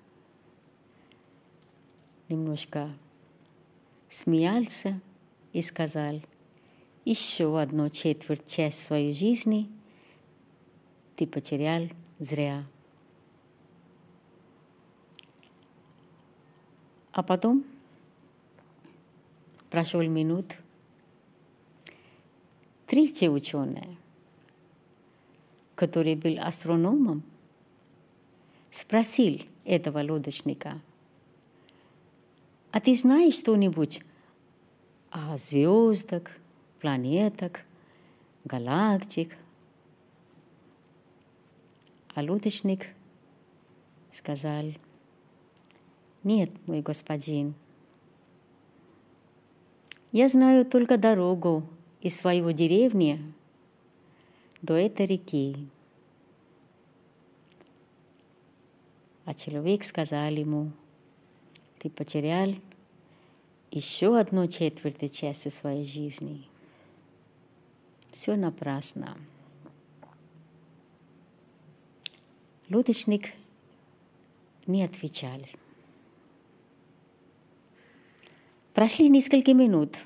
[2.30, 2.90] немножко
[4.08, 5.02] смеялся
[5.52, 6.22] и сказал,
[7.10, 9.70] еще одну четверть часть своей жизни
[11.16, 11.84] ты потерял
[12.20, 12.66] зря.
[17.14, 17.64] А потом
[19.70, 20.58] прошел минут.
[22.88, 23.98] Третий ученый,
[25.76, 27.24] который был астрономом,
[28.70, 30.82] спросил этого лодочника,
[32.72, 34.02] а ты знаешь что-нибудь
[35.10, 36.24] о звездах,
[36.78, 37.52] планетах,
[38.46, 39.36] галактик?
[42.16, 42.88] А лодочник
[44.12, 44.64] сказал,
[46.24, 47.54] нет, мой господин,
[50.12, 51.64] я знаю только дорогу
[52.02, 53.22] из своего деревни
[54.62, 55.70] до этой реки.
[59.26, 60.72] А человек сказал ему,
[61.80, 62.56] ты потерял
[63.72, 66.48] еще одну четверть части своей жизни.
[68.12, 69.18] Все напрасно.
[72.70, 73.34] Лодочник
[74.66, 75.42] не отвечал.
[78.74, 79.98] Прошли несколько минут.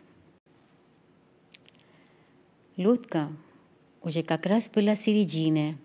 [2.77, 3.29] Лодка
[4.01, 5.77] уже как раз была середина.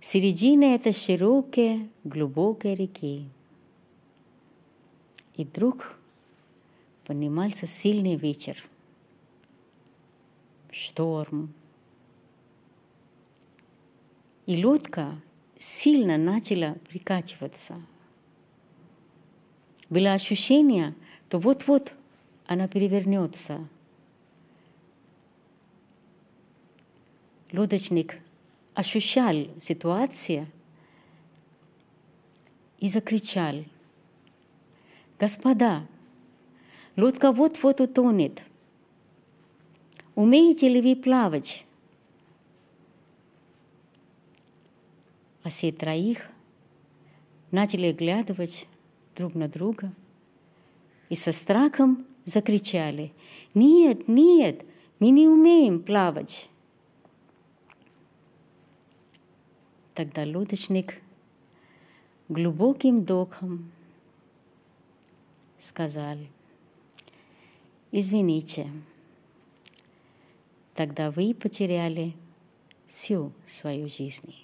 [0.00, 3.28] Середина– это широкие, глубокие реки.
[5.34, 5.98] И вдруг
[7.04, 8.62] поднимался сильный ветер,
[10.76, 11.52] шторм.
[14.44, 15.20] И лодка
[15.58, 17.80] сильно начала прикачиваться.
[19.88, 20.94] Было ощущение–
[21.28, 21.92] то вот-вот
[22.46, 23.66] она перевернется.
[27.52, 28.18] Лодочник
[28.74, 30.46] ощущал ситуацию
[32.78, 33.64] и закричал,
[35.18, 35.86] «Господа,
[36.96, 38.42] лодка вот-вот утонет.
[40.16, 41.64] Умеете ли вы плавать?»
[45.44, 46.28] А все троих
[47.52, 48.66] начали глядывать
[49.14, 49.92] друг на друга–
[51.08, 53.12] и со страхом закричали
[53.54, 54.64] «Нет, нет,
[54.98, 56.48] мы не умеем плавать!»
[59.94, 61.00] Тогда лодочник
[62.28, 63.70] глубоким вдохом
[65.58, 66.18] сказал
[67.92, 68.68] «Извините,
[70.76, 72.14] тогда вы потеряли
[72.86, 74.34] всю свою жизнь».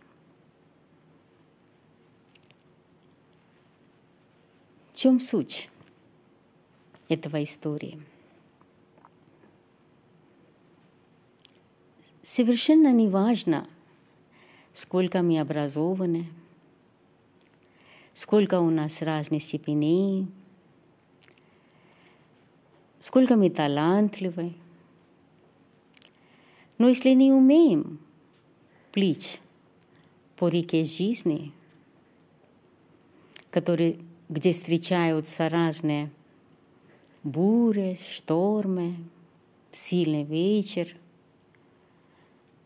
[4.90, 5.68] В чем суть?
[7.12, 8.00] этого истории.
[12.22, 13.68] Совершенно не важно,
[14.72, 16.28] сколько мы образованы,
[18.14, 20.28] сколько у нас разных степеней,
[23.00, 24.54] сколько мы талантливы.
[26.82, 28.00] Но если не умеем
[28.90, 29.40] плыть
[30.34, 31.52] по реке жизни,
[33.52, 36.10] которые, где встречаются разные
[37.22, 38.96] бури, штормы,
[39.70, 40.96] сильный вечер,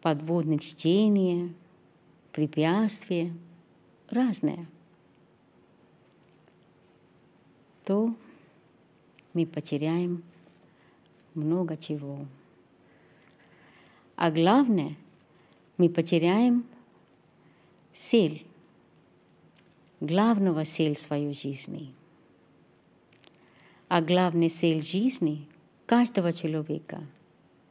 [0.01, 1.53] подводное чтение,
[2.33, 3.35] препятствия
[4.09, 4.67] разные,
[7.85, 8.15] то
[9.35, 10.23] мы потеряем
[11.35, 12.21] много чего.
[14.17, 14.97] А главное,
[15.77, 16.67] мы потеряем
[17.93, 18.45] цель,
[20.01, 21.93] главного цель своей жизни–
[23.89, 25.47] а главная цель жизни
[25.87, 27.07] каждого человека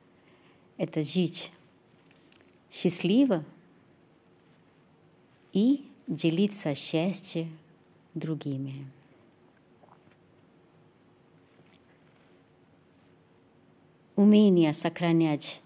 [0.77, 1.51] –это жить
[2.71, 3.43] счастливо
[5.51, 7.57] и делиться счастьем
[8.13, 8.87] другими.
[14.15, 15.59] Умение сохранять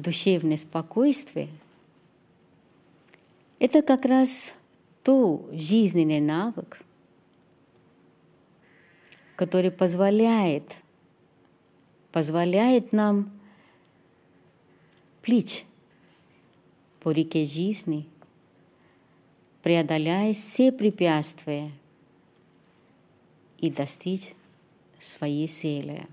[0.00, 1.48] душевное спокойствие–
[3.60, 4.54] это как раз
[5.02, 6.82] то жизненный навык,
[9.36, 10.76] который позволяет,
[12.10, 13.30] позволяет нам
[15.20, 15.66] плыть
[17.00, 18.08] по реке жизни,
[19.62, 21.70] преодоляя все препятствия
[23.58, 24.32] и достичь
[24.98, 26.06] своей цели.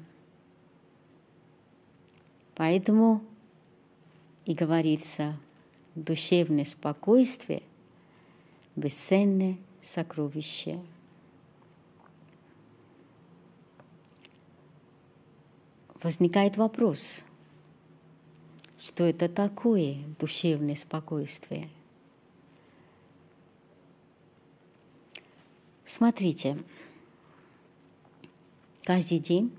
[2.56, 3.22] Поэтому
[4.48, 5.38] и говорится,
[5.94, 7.62] душевное спокойствие–
[8.76, 10.80] бесценное сокровище–
[16.02, 17.26] возникает вопрос,
[18.80, 21.70] что это такое душевное спокойствие.
[25.84, 26.58] Смотрите,
[28.84, 29.54] каждый день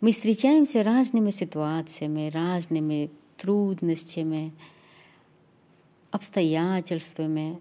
[0.00, 4.52] Мы встречаемся разными ситуациями, разными трудностями,
[6.10, 7.58] обстоятельствами,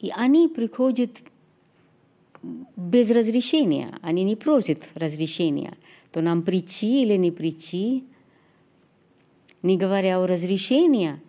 [0.00, 1.10] и они приходят
[2.76, 5.76] без разрешения, они не просят разрешения,
[6.12, 8.04] то нам прийти или не прийти.
[9.62, 11.20] Не говоря о разрешении,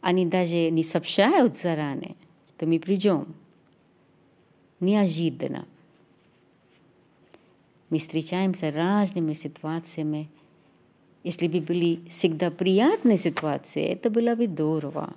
[0.00, 2.16] они даже не сообщают заранее,
[2.56, 3.34] что мы придем.
[4.80, 5.66] Неожиданно.
[7.92, 10.30] Мы встречаемся разными ситуациями.
[11.24, 15.12] Если бы были всегда приятные ситуации, это было бы здорово.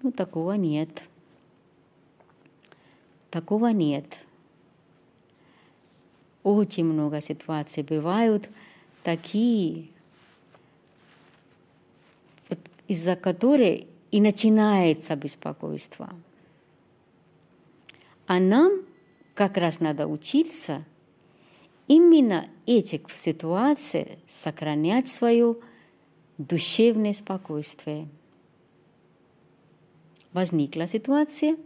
[0.00, 1.02] Ну, такого нет.
[3.28, 4.06] Такого нет.
[6.42, 8.48] Очень много ситуаций бывают
[9.02, 9.88] такие,
[12.88, 16.08] из-за которых и начинается беспокойство.
[18.26, 18.85] А нам
[19.36, 20.82] как раз надо учиться
[21.86, 25.56] именно этих ситуациях сохранять свое
[26.38, 28.08] душевное спокойствие.
[30.32, 31.58] Возникла ситуация,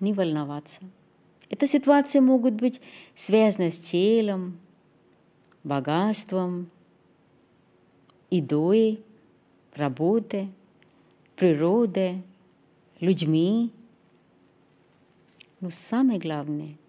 [0.00, 0.80] не волноваться.
[1.48, 2.80] Эта ситуация могут быть
[3.14, 4.58] связана с телом,
[5.62, 6.68] богатством,
[8.28, 9.00] едой,
[9.76, 10.50] работой,
[11.36, 12.24] природой,
[12.98, 13.72] людьми,
[15.60, 16.76] но самое главное–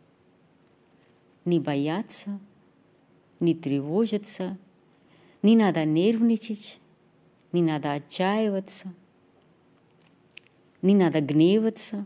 [1.46, 2.40] не бояться,
[3.40, 4.58] не тревожиться,
[5.42, 6.80] не надо нервничать,
[7.52, 8.94] не надо отчаиваться,
[10.82, 12.06] не надо гневаться,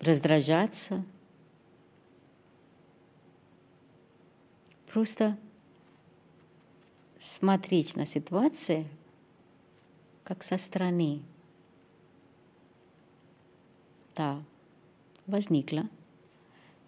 [0.00, 1.04] раздражаться.
[4.86, 5.36] Просто
[7.18, 8.86] смотреть на ситуацию
[10.22, 11.20] как со стороны.
[14.14, 14.42] Да
[15.26, 15.88] возникла.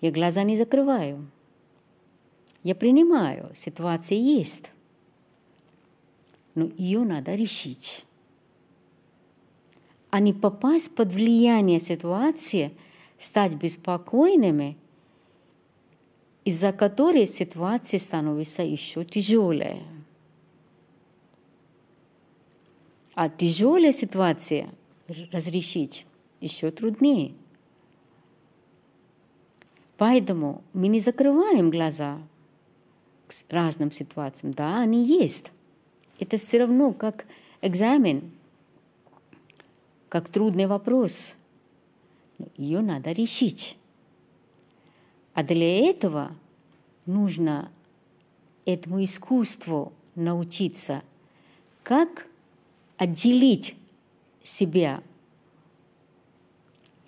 [0.01, 1.31] Я глаза не закрываю.
[2.63, 4.73] Я принимаю, ситуация есть.
[6.55, 8.05] Но ее надо решить.
[10.11, 12.73] А не попасть под влияние ситуации,
[13.19, 14.77] стать беспокойными,
[16.45, 19.83] из-за которой ситуация становится еще тяжелее.
[23.15, 24.69] А тяжелая ситуация
[25.33, 26.07] разрешить
[26.41, 27.35] еще труднее–
[29.97, 32.19] Поэтому мы не закрываем глаза
[33.27, 34.53] к разным ситуациям.
[34.53, 35.53] Да, они есть.
[36.19, 37.27] Это все равно как
[37.63, 38.31] экзамен,
[40.09, 41.35] как трудный вопрос.
[42.57, 43.79] Ее надо решить.
[45.35, 46.33] А для этого
[47.07, 47.71] нужно
[48.65, 51.03] этому искусству научиться,
[51.83, 52.27] как
[52.97, 53.77] отделить
[54.43, 55.03] себя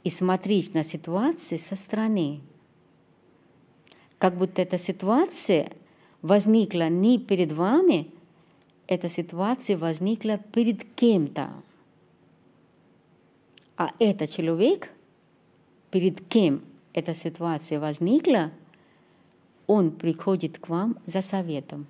[0.05, 2.41] и смотреть на ситуации со стороны
[4.19, 5.71] как будто эта ситуация
[6.23, 8.11] возникла не перед вами,
[8.87, 11.51] эта ситуация возникла перед кем-то.
[13.77, 14.91] А этот человек,
[15.91, 16.63] перед кем
[16.93, 18.51] эта ситуация возникла,
[19.67, 21.87] он приходит к вам за советом.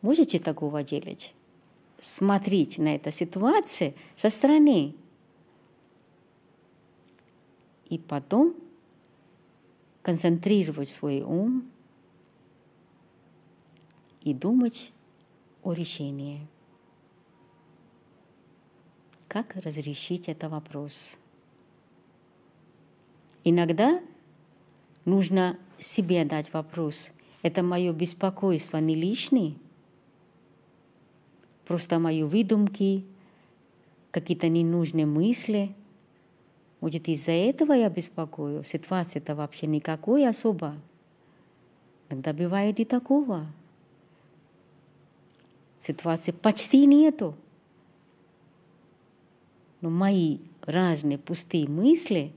[0.00, 1.34] Можете такого делать?
[1.98, 4.94] Смотреть на эту ситуацию со стороны
[7.94, 8.56] и потом
[10.02, 11.70] концентрировать свой ум
[14.20, 14.90] и думать
[15.62, 16.44] о решении.
[19.28, 21.16] Как разрешить этот вопрос?
[23.44, 24.00] Иногда
[25.04, 27.12] нужно себе дать вопрос.
[27.42, 29.54] Это мое беспокойство не лишнее?
[31.64, 33.04] Просто мои выдумки,
[34.10, 35.76] какие-то ненужные мысли–
[36.84, 38.62] может, из-за этого я беспокою?
[38.62, 40.74] Ситуация-то вообще никакой особо.
[42.10, 43.46] Тогда бывает и такого.
[45.78, 47.36] Ситуации почти нету.
[49.80, 52.34] Но мои разные пустые мысли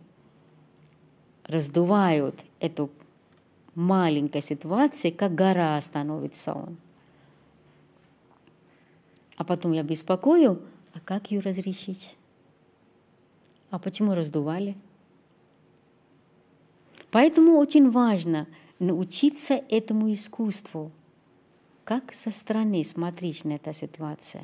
[1.43, 2.89] раздувают эту
[3.75, 6.77] маленькую ситуацию, как гора становится он.
[9.35, 10.61] А потом я беспокою,
[10.93, 12.16] а как ее разрешить?
[13.70, 14.76] А почему раздували?
[17.11, 18.47] Поэтому очень важно
[18.80, 20.91] научиться этому искусству,
[21.84, 24.43] как со стороны смотреть на эту ситуацию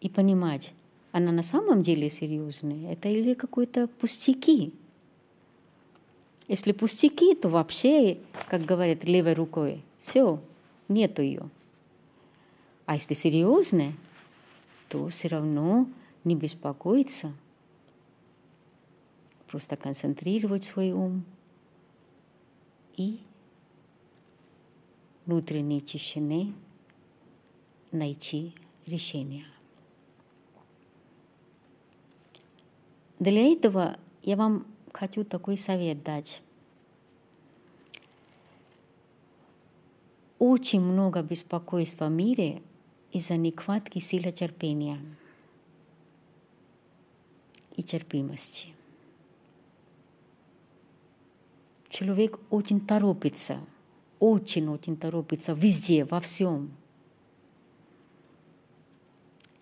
[0.00, 0.72] и понимать,
[1.12, 4.72] она на самом деле серьезная, это или какой-то пустяки.
[6.48, 8.18] Если пустяки, то вообще,
[8.48, 10.40] как говорят, левой рукой, все,
[10.88, 11.48] нету ее.
[12.86, 13.92] А если серьезное,
[14.88, 15.86] то все равно
[16.24, 17.32] не беспокоиться.
[19.46, 21.24] просто концентрировать свой ум
[22.96, 23.18] и
[25.26, 26.54] внутренней тишины
[27.90, 28.54] найти
[28.86, 29.46] решение.
[33.18, 36.42] Для этого я вам хочу такой совет дать.
[40.38, 42.62] Очень много беспокойства в мире
[43.12, 45.00] из-за нехватки силы терпения
[47.80, 48.74] и терпимости.
[51.88, 53.58] Человек очень торопится,
[54.18, 56.76] очень-очень торопится везде, во всем.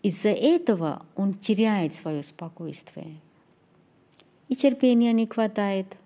[0.02, 3.20] Из-за этого он теряет свое спокойствие.
[4.48, 5.96] И терпения не хватает.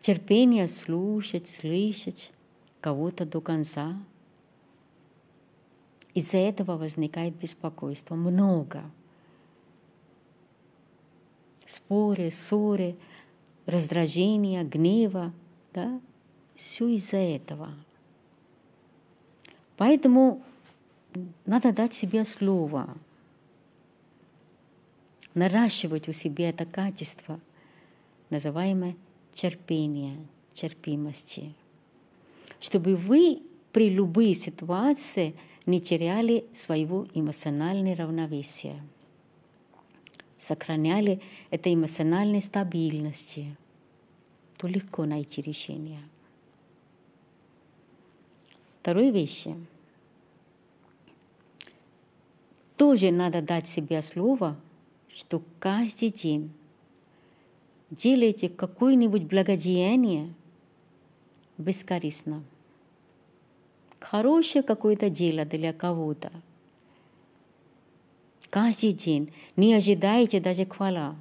[0.00, 2.30] Терпения слушать, слышать
[2.82, 3.98] кого-то до конца.
[6.14, 8.14] Из-за этого возникает беспокойство.
[8.14, 8.82] Много.
[11.70, 12.96] Споры, ссоры,
[13.64, 15.32] раздражения, гнева.
[15.72, 16.00] Да?
[16.56, 17.72] Все из-за этого.
[19.76, 20.42] Поэтому
[21.46, 22.92] надо дать себе слово,
[25.34, 27.38] наращивать у себя это качество,
[28.30, 28.96] называемое
[29.32, 30.18] терпение,
[30.54, 31.54] терпимости,
[32.58, 38.82] чтобы вы при любой ситуации не теряли своего эмоционального равновесия,
[40.40, 41.20] сохраняли
[41.50, 43.56] это эмоциональной стабильности,
[44.56, 46.00] то легко найти решение.
[48.80, 49.44] Второй вещь–
[52.80, 54.56] тоже надо дать себе слово,
[55.14, 56.50] что каждый день
[57.90, 60.32] делайте какое-нибудь благодеяние
[61.58, 62.42] бескорыстно.
[63.98, 66.32] Хорошее какое-то дело для кого-то.
[68.50, 69.32] Каждый.
[69.56, 71.16] Не ожидайте даже хвала.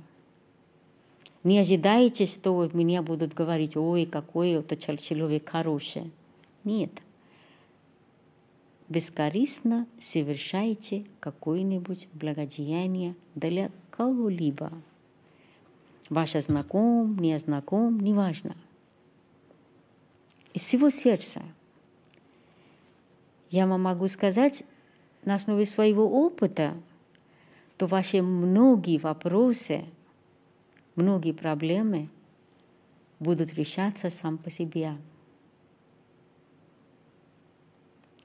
[1.44, 6.12] Не ожидайте, что меня будут говорить, ой, какой это человек хороший.
[6.64, 6.92] Нет
[8.90, 14.72] бескорыстно совершайте какое-нибудь благодеяние для кого-либо.
[16.10, 18.58] Ваш знаком, не знаком, неважно.
[20.56, 21.44] Из всего сердца.
[23.52, 24.64] Я вам могу сказать,
[25.24, 26.76] на основе своего опыта,
[27.80, 29.86] то ваши многие вопросы,
[30.96, 32.10] многие проблемы
[33.20, 34.98] будут решаться сам по себе.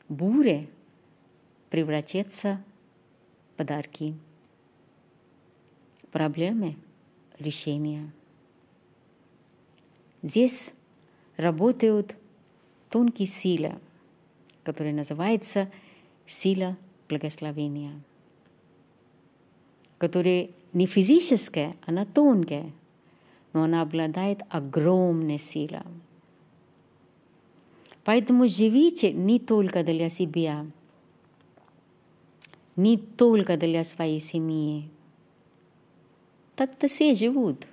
[0.09, 0.69] буре
[1.71, 2.61] превратятся
[3.53, 4.17] в подарки,
[6.11, 6.77] проблемы–
[7.39, 8.13] решения.
[10.23, 10.75] Здесь
[11.37, 12.17] работают
[12.91, 13.79] тонкие силы,
[14.65, 15.71] которые называются
[16.27, 16.77] сила
[17.09, 18.03] благословения,
[20.05, 22.71] которая не физическая, она тонкая,
[23.55, 25.81] но она обладает огромной силой.
[28.05, 30.67] Поэтому живите не только для себя,
[32.77, 34.91] не только для своей семьи.
[36.55, 37.67] Так-то все живут.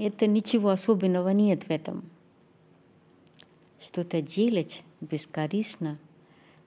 [0.00, 2.08] Это ничего особенного нет в этом.
[3.82, 5.98] Что-то делать бескорыстно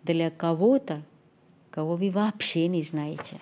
[0.04, 1.02] для кого-то,
[1.80, 3.40] кого вы вообще не знаете.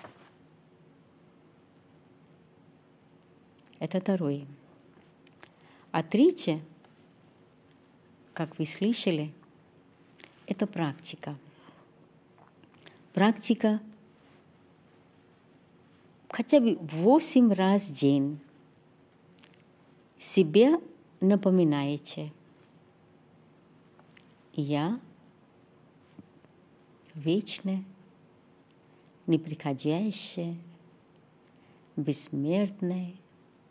[3.80, 4.46] Это второе.
[5.90, 6.62] А третье–
[8.34, 9.34] как вы слышали,
[10.46, 11.36] это практика.
[13.12, 13.80] Практика
[16.30, 18.38] хотя бы восемь раз в день
[20.16, 20.80] себе
[21.20, 22.32] напоминаете.
[24.52, 25.00] Я
[27.14, 27.82] вечная,
[29.28, 30.56] неприходящая,
[31.96, 33.14] бессмертная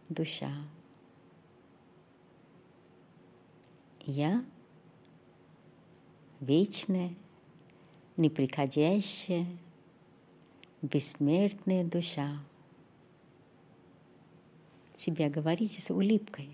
[0.07, 0.53] душа.
[4.05, 4.45] Я–
[6.39, 7.15] вечная,
[8.17, 9.47] неприходящая,
[10.83, 12.39] бессмертная душа.
[14.95, 16.51] Себя говорите с улыбкой.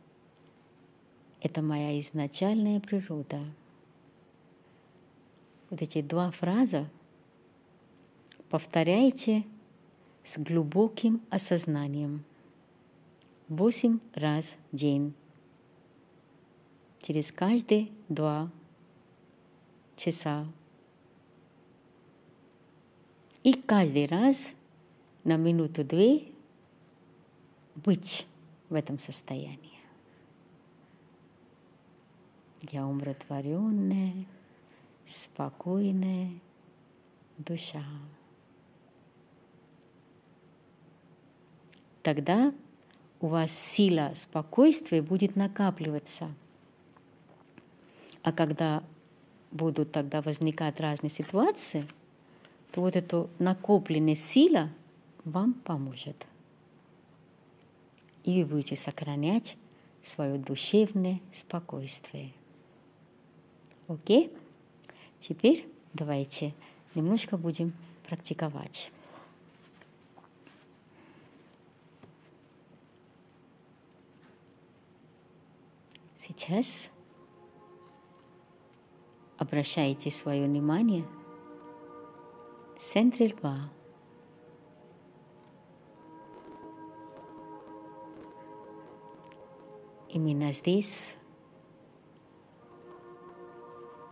[1.42, 3.40] –это моя изначальная природа–
[5.72, 6.88] вот эти два фраза
[8.50, 9.46] повторяйте
[10.22, 12.26] с глубоким осознанием.
[13.48, 15.14] Восемь раз в день.
[17.02, 18.52] Через каждые два
[19.96, 20.46] часа.
[23.44, 24.54] И каждый раз
[25.24, 26.32] на минуту-две
[27.76, 28.28] быть
[28.70, 29.80] в этом состоянии.
[32.72, 34.26] Я умиротворенная,
[35.06, 36.32] спокойная
[37.38, 37.84] душа.
[42.04, 42.54] Тогда
[43.20, 46.34] у вас сила спокойствия будет накапливаться.
[48.24, 48.84] А когда
[49.52, 51.88] будут тогда возникать разные ситуации,
[52.72, 54.70] то вот эта накопленная сила
[55.26, 56.26] вам поможет.
[58.24, 59.58] И вы будете сохранять
[60.02, 62.34] свое душевное спокойствие.
[63.88, 64.32] Окей?
[65.20, 66.54] Теперь давайте
[66.96, 67.74] немножко будем
[68.08, 68.92] практиковать.
[76.18, 76.90] Сейчас
[79.38, 81.06] обращайте свое внимание
[82.82, 83.70] в центре лба.
[90.10, 91.16] Именно здесь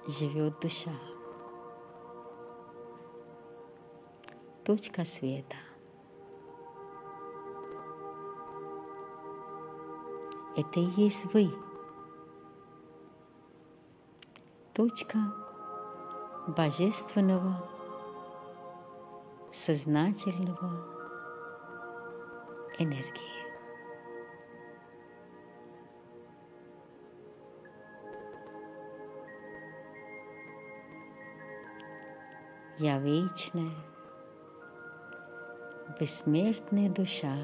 [0.05, 0.93] живет душа.
[4.63, 5.57] Точка света.
[10.55, 11.51] Это и есть вы.
[14.75, 15.17] Точка
[16.45, 17.78] божественного,
[19.51, 20.99] сознательного
[22.77, 23.39] энергии.
[32.77, 33.75] Я вечная,
[35.99, 37.35] бессмертная душа.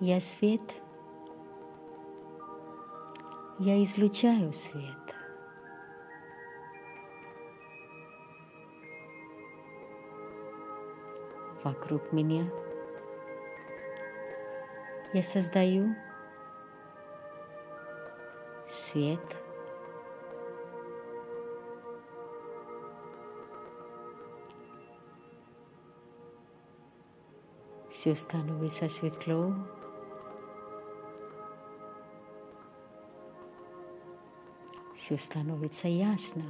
[0.00, 0.60] Я свет,
[3.60, 5.01] я излучаю свет.
[11.64, 12.44] Вокруг меня
[15.12, 15.94] я создаю
[18.66, 19.20] свет–
[28.02, 29.54] все становится светло.
[34.96, 36.42] Все становится ясно.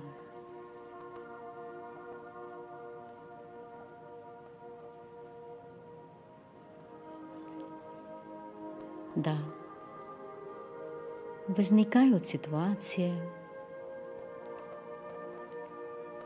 [9.23, 9.37] Да,
[11.49, 13.13] возникают ситуации,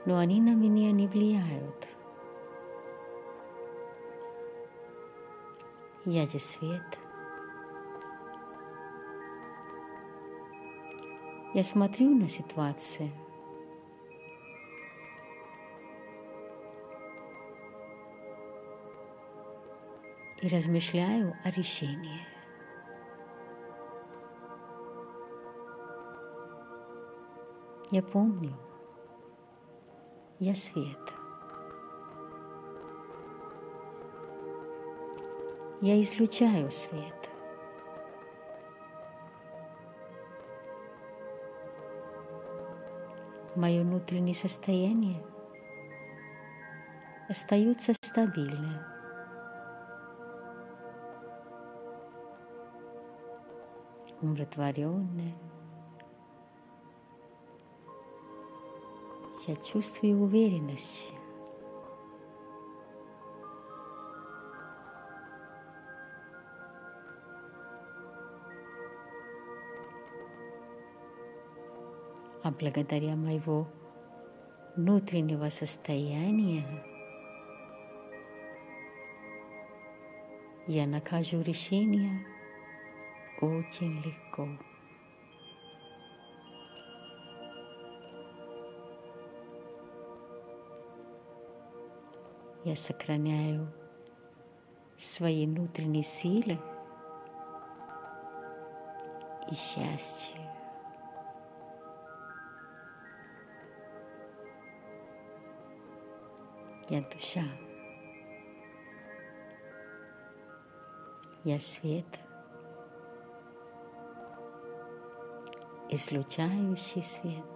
[0.05, 1.89] но они на меня не влияют–
[6.09, 7.01] Я же свет.
[11.53, 13.11] Я смотрю на ситуацию.
[20.41, 22.36] И размышляю о решении.
[27.91, 28.53] Я помню,
[30.39, 30.99] я свет.
[35.81, 37.31] я излучаю свет.
[43.55, 45.23] Мое внутреннее состояние
[47.29, 48.81] остается стабильным.
[54.23, 55.35] умиротворенное.
[59.47, 61.13] Я чувствую уверенность
[72.47, 73.67] а благодаря моего
[74.77, 76.65] внутреннего состояния
[80.69, 82.25] я нахожу решение
[83.41, 84.49] очень легко.
[92.67, 93.73] Я сохраняю
[94.97, 96.59] свои внутренние силы
[99.49, 100.35] и счастье.
[106.89, 107.45] Я душа.
[111.45, 112.19] Я свет,
[115.89, 117.56] излучающий свет,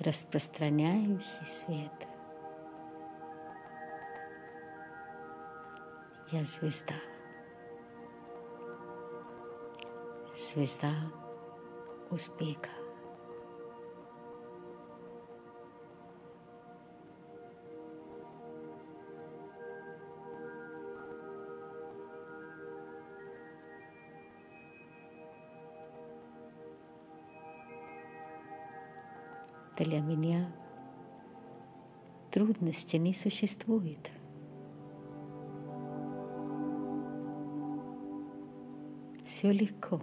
[0.00, 1.92] распространяющий свет.
[6.30, 6.94] Я звезда.
[10.34, 10.94] Звезда
[12.10, 12.77] успеха.
[29.78, 30.50] Для меня
[32.32, 34.10] трудности не существует.
[39.24, 40.00] Все легко.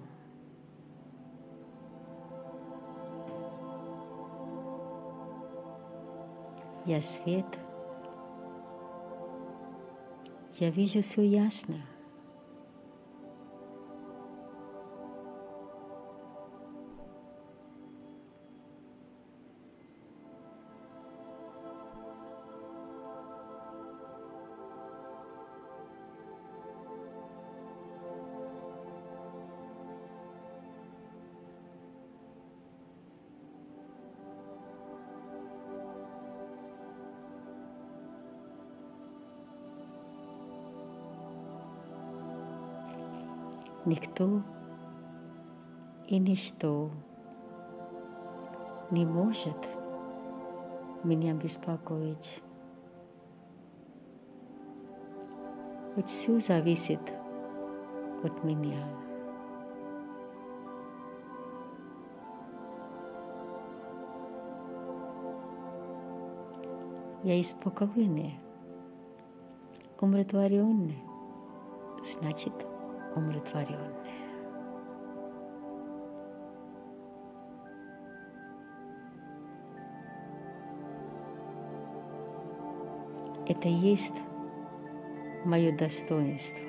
[6.86, 7.46] Я свет.
[10.54, 11.76] Я вижу все ясно.
[44.18, 44.42] Никто
[46.08, 46.90] и ничто
[48.90, 49.58] не может
[51.04, 52.42] меня беспокоить.
[55.98, 57.02] Ведь все зависит
[58.24, 58.88] от меня.
[67.24, 68.40] Я спокойная,
[70.00, 70.96] умиротворенная,
[72.02, 72.54] значит,
[73.14, 74.05] умиротворенная.
[83.56, 84.22] Это есть
[85.46, 86.68] мое достоинство.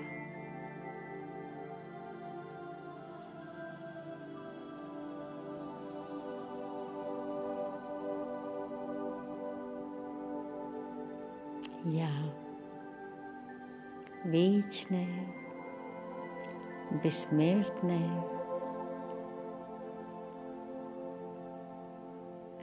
[11.84, 12.09] Я
[14.24, 15.26] вечная,
[17.03, 18.24] бессмертная,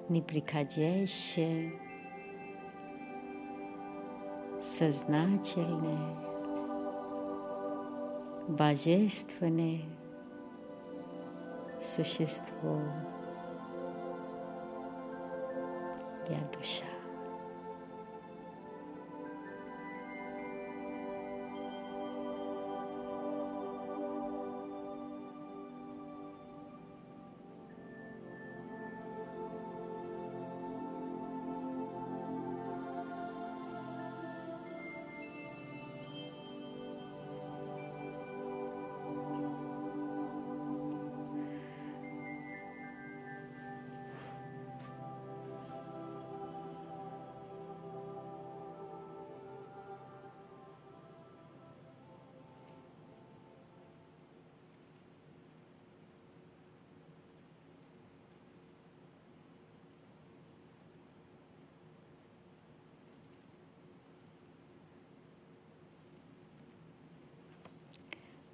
[0.10, 1.74] неприходящая,
[4.84, 6.18] сознательное,
[8.50, 9.80] божественное
[11.82, 12.82] существо.
[16.28, 16.93] Я душа.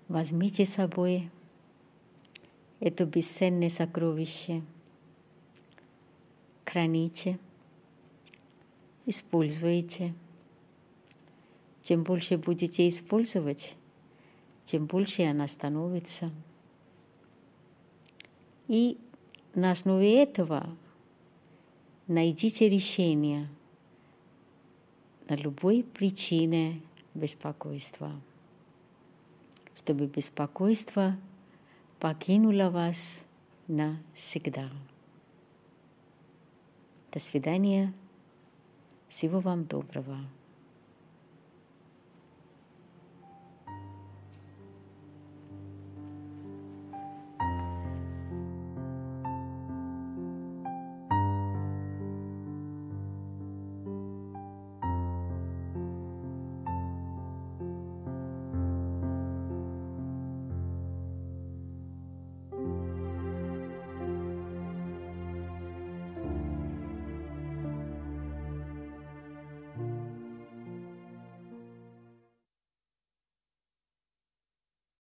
[0.10, 1.30] Возьмите с собой
[2.80, 4.64] это бесценное сокровище,
[6.66, 7.38] храните,
[9.06, 10.16] используйте.
[11.84, 13.76] Чем больше будете использовать,
[14.64, 16.32] тем больше она становится.
[18.68, 18.98] И
[19.54, 20.76] на основе этого
[22.08, 23.48] найдите решение
[25.28, 26.82] на любой причине
[27.14, 28.20] беспокойства
[29.90, 31.18] чтобы беспокойство
[32.00, 33.26] покинуло вас
[33.68, 34.70] навсегда.
[37.12, 37.92] До свидания.
[39.08, 40.20] Всего вам доброго.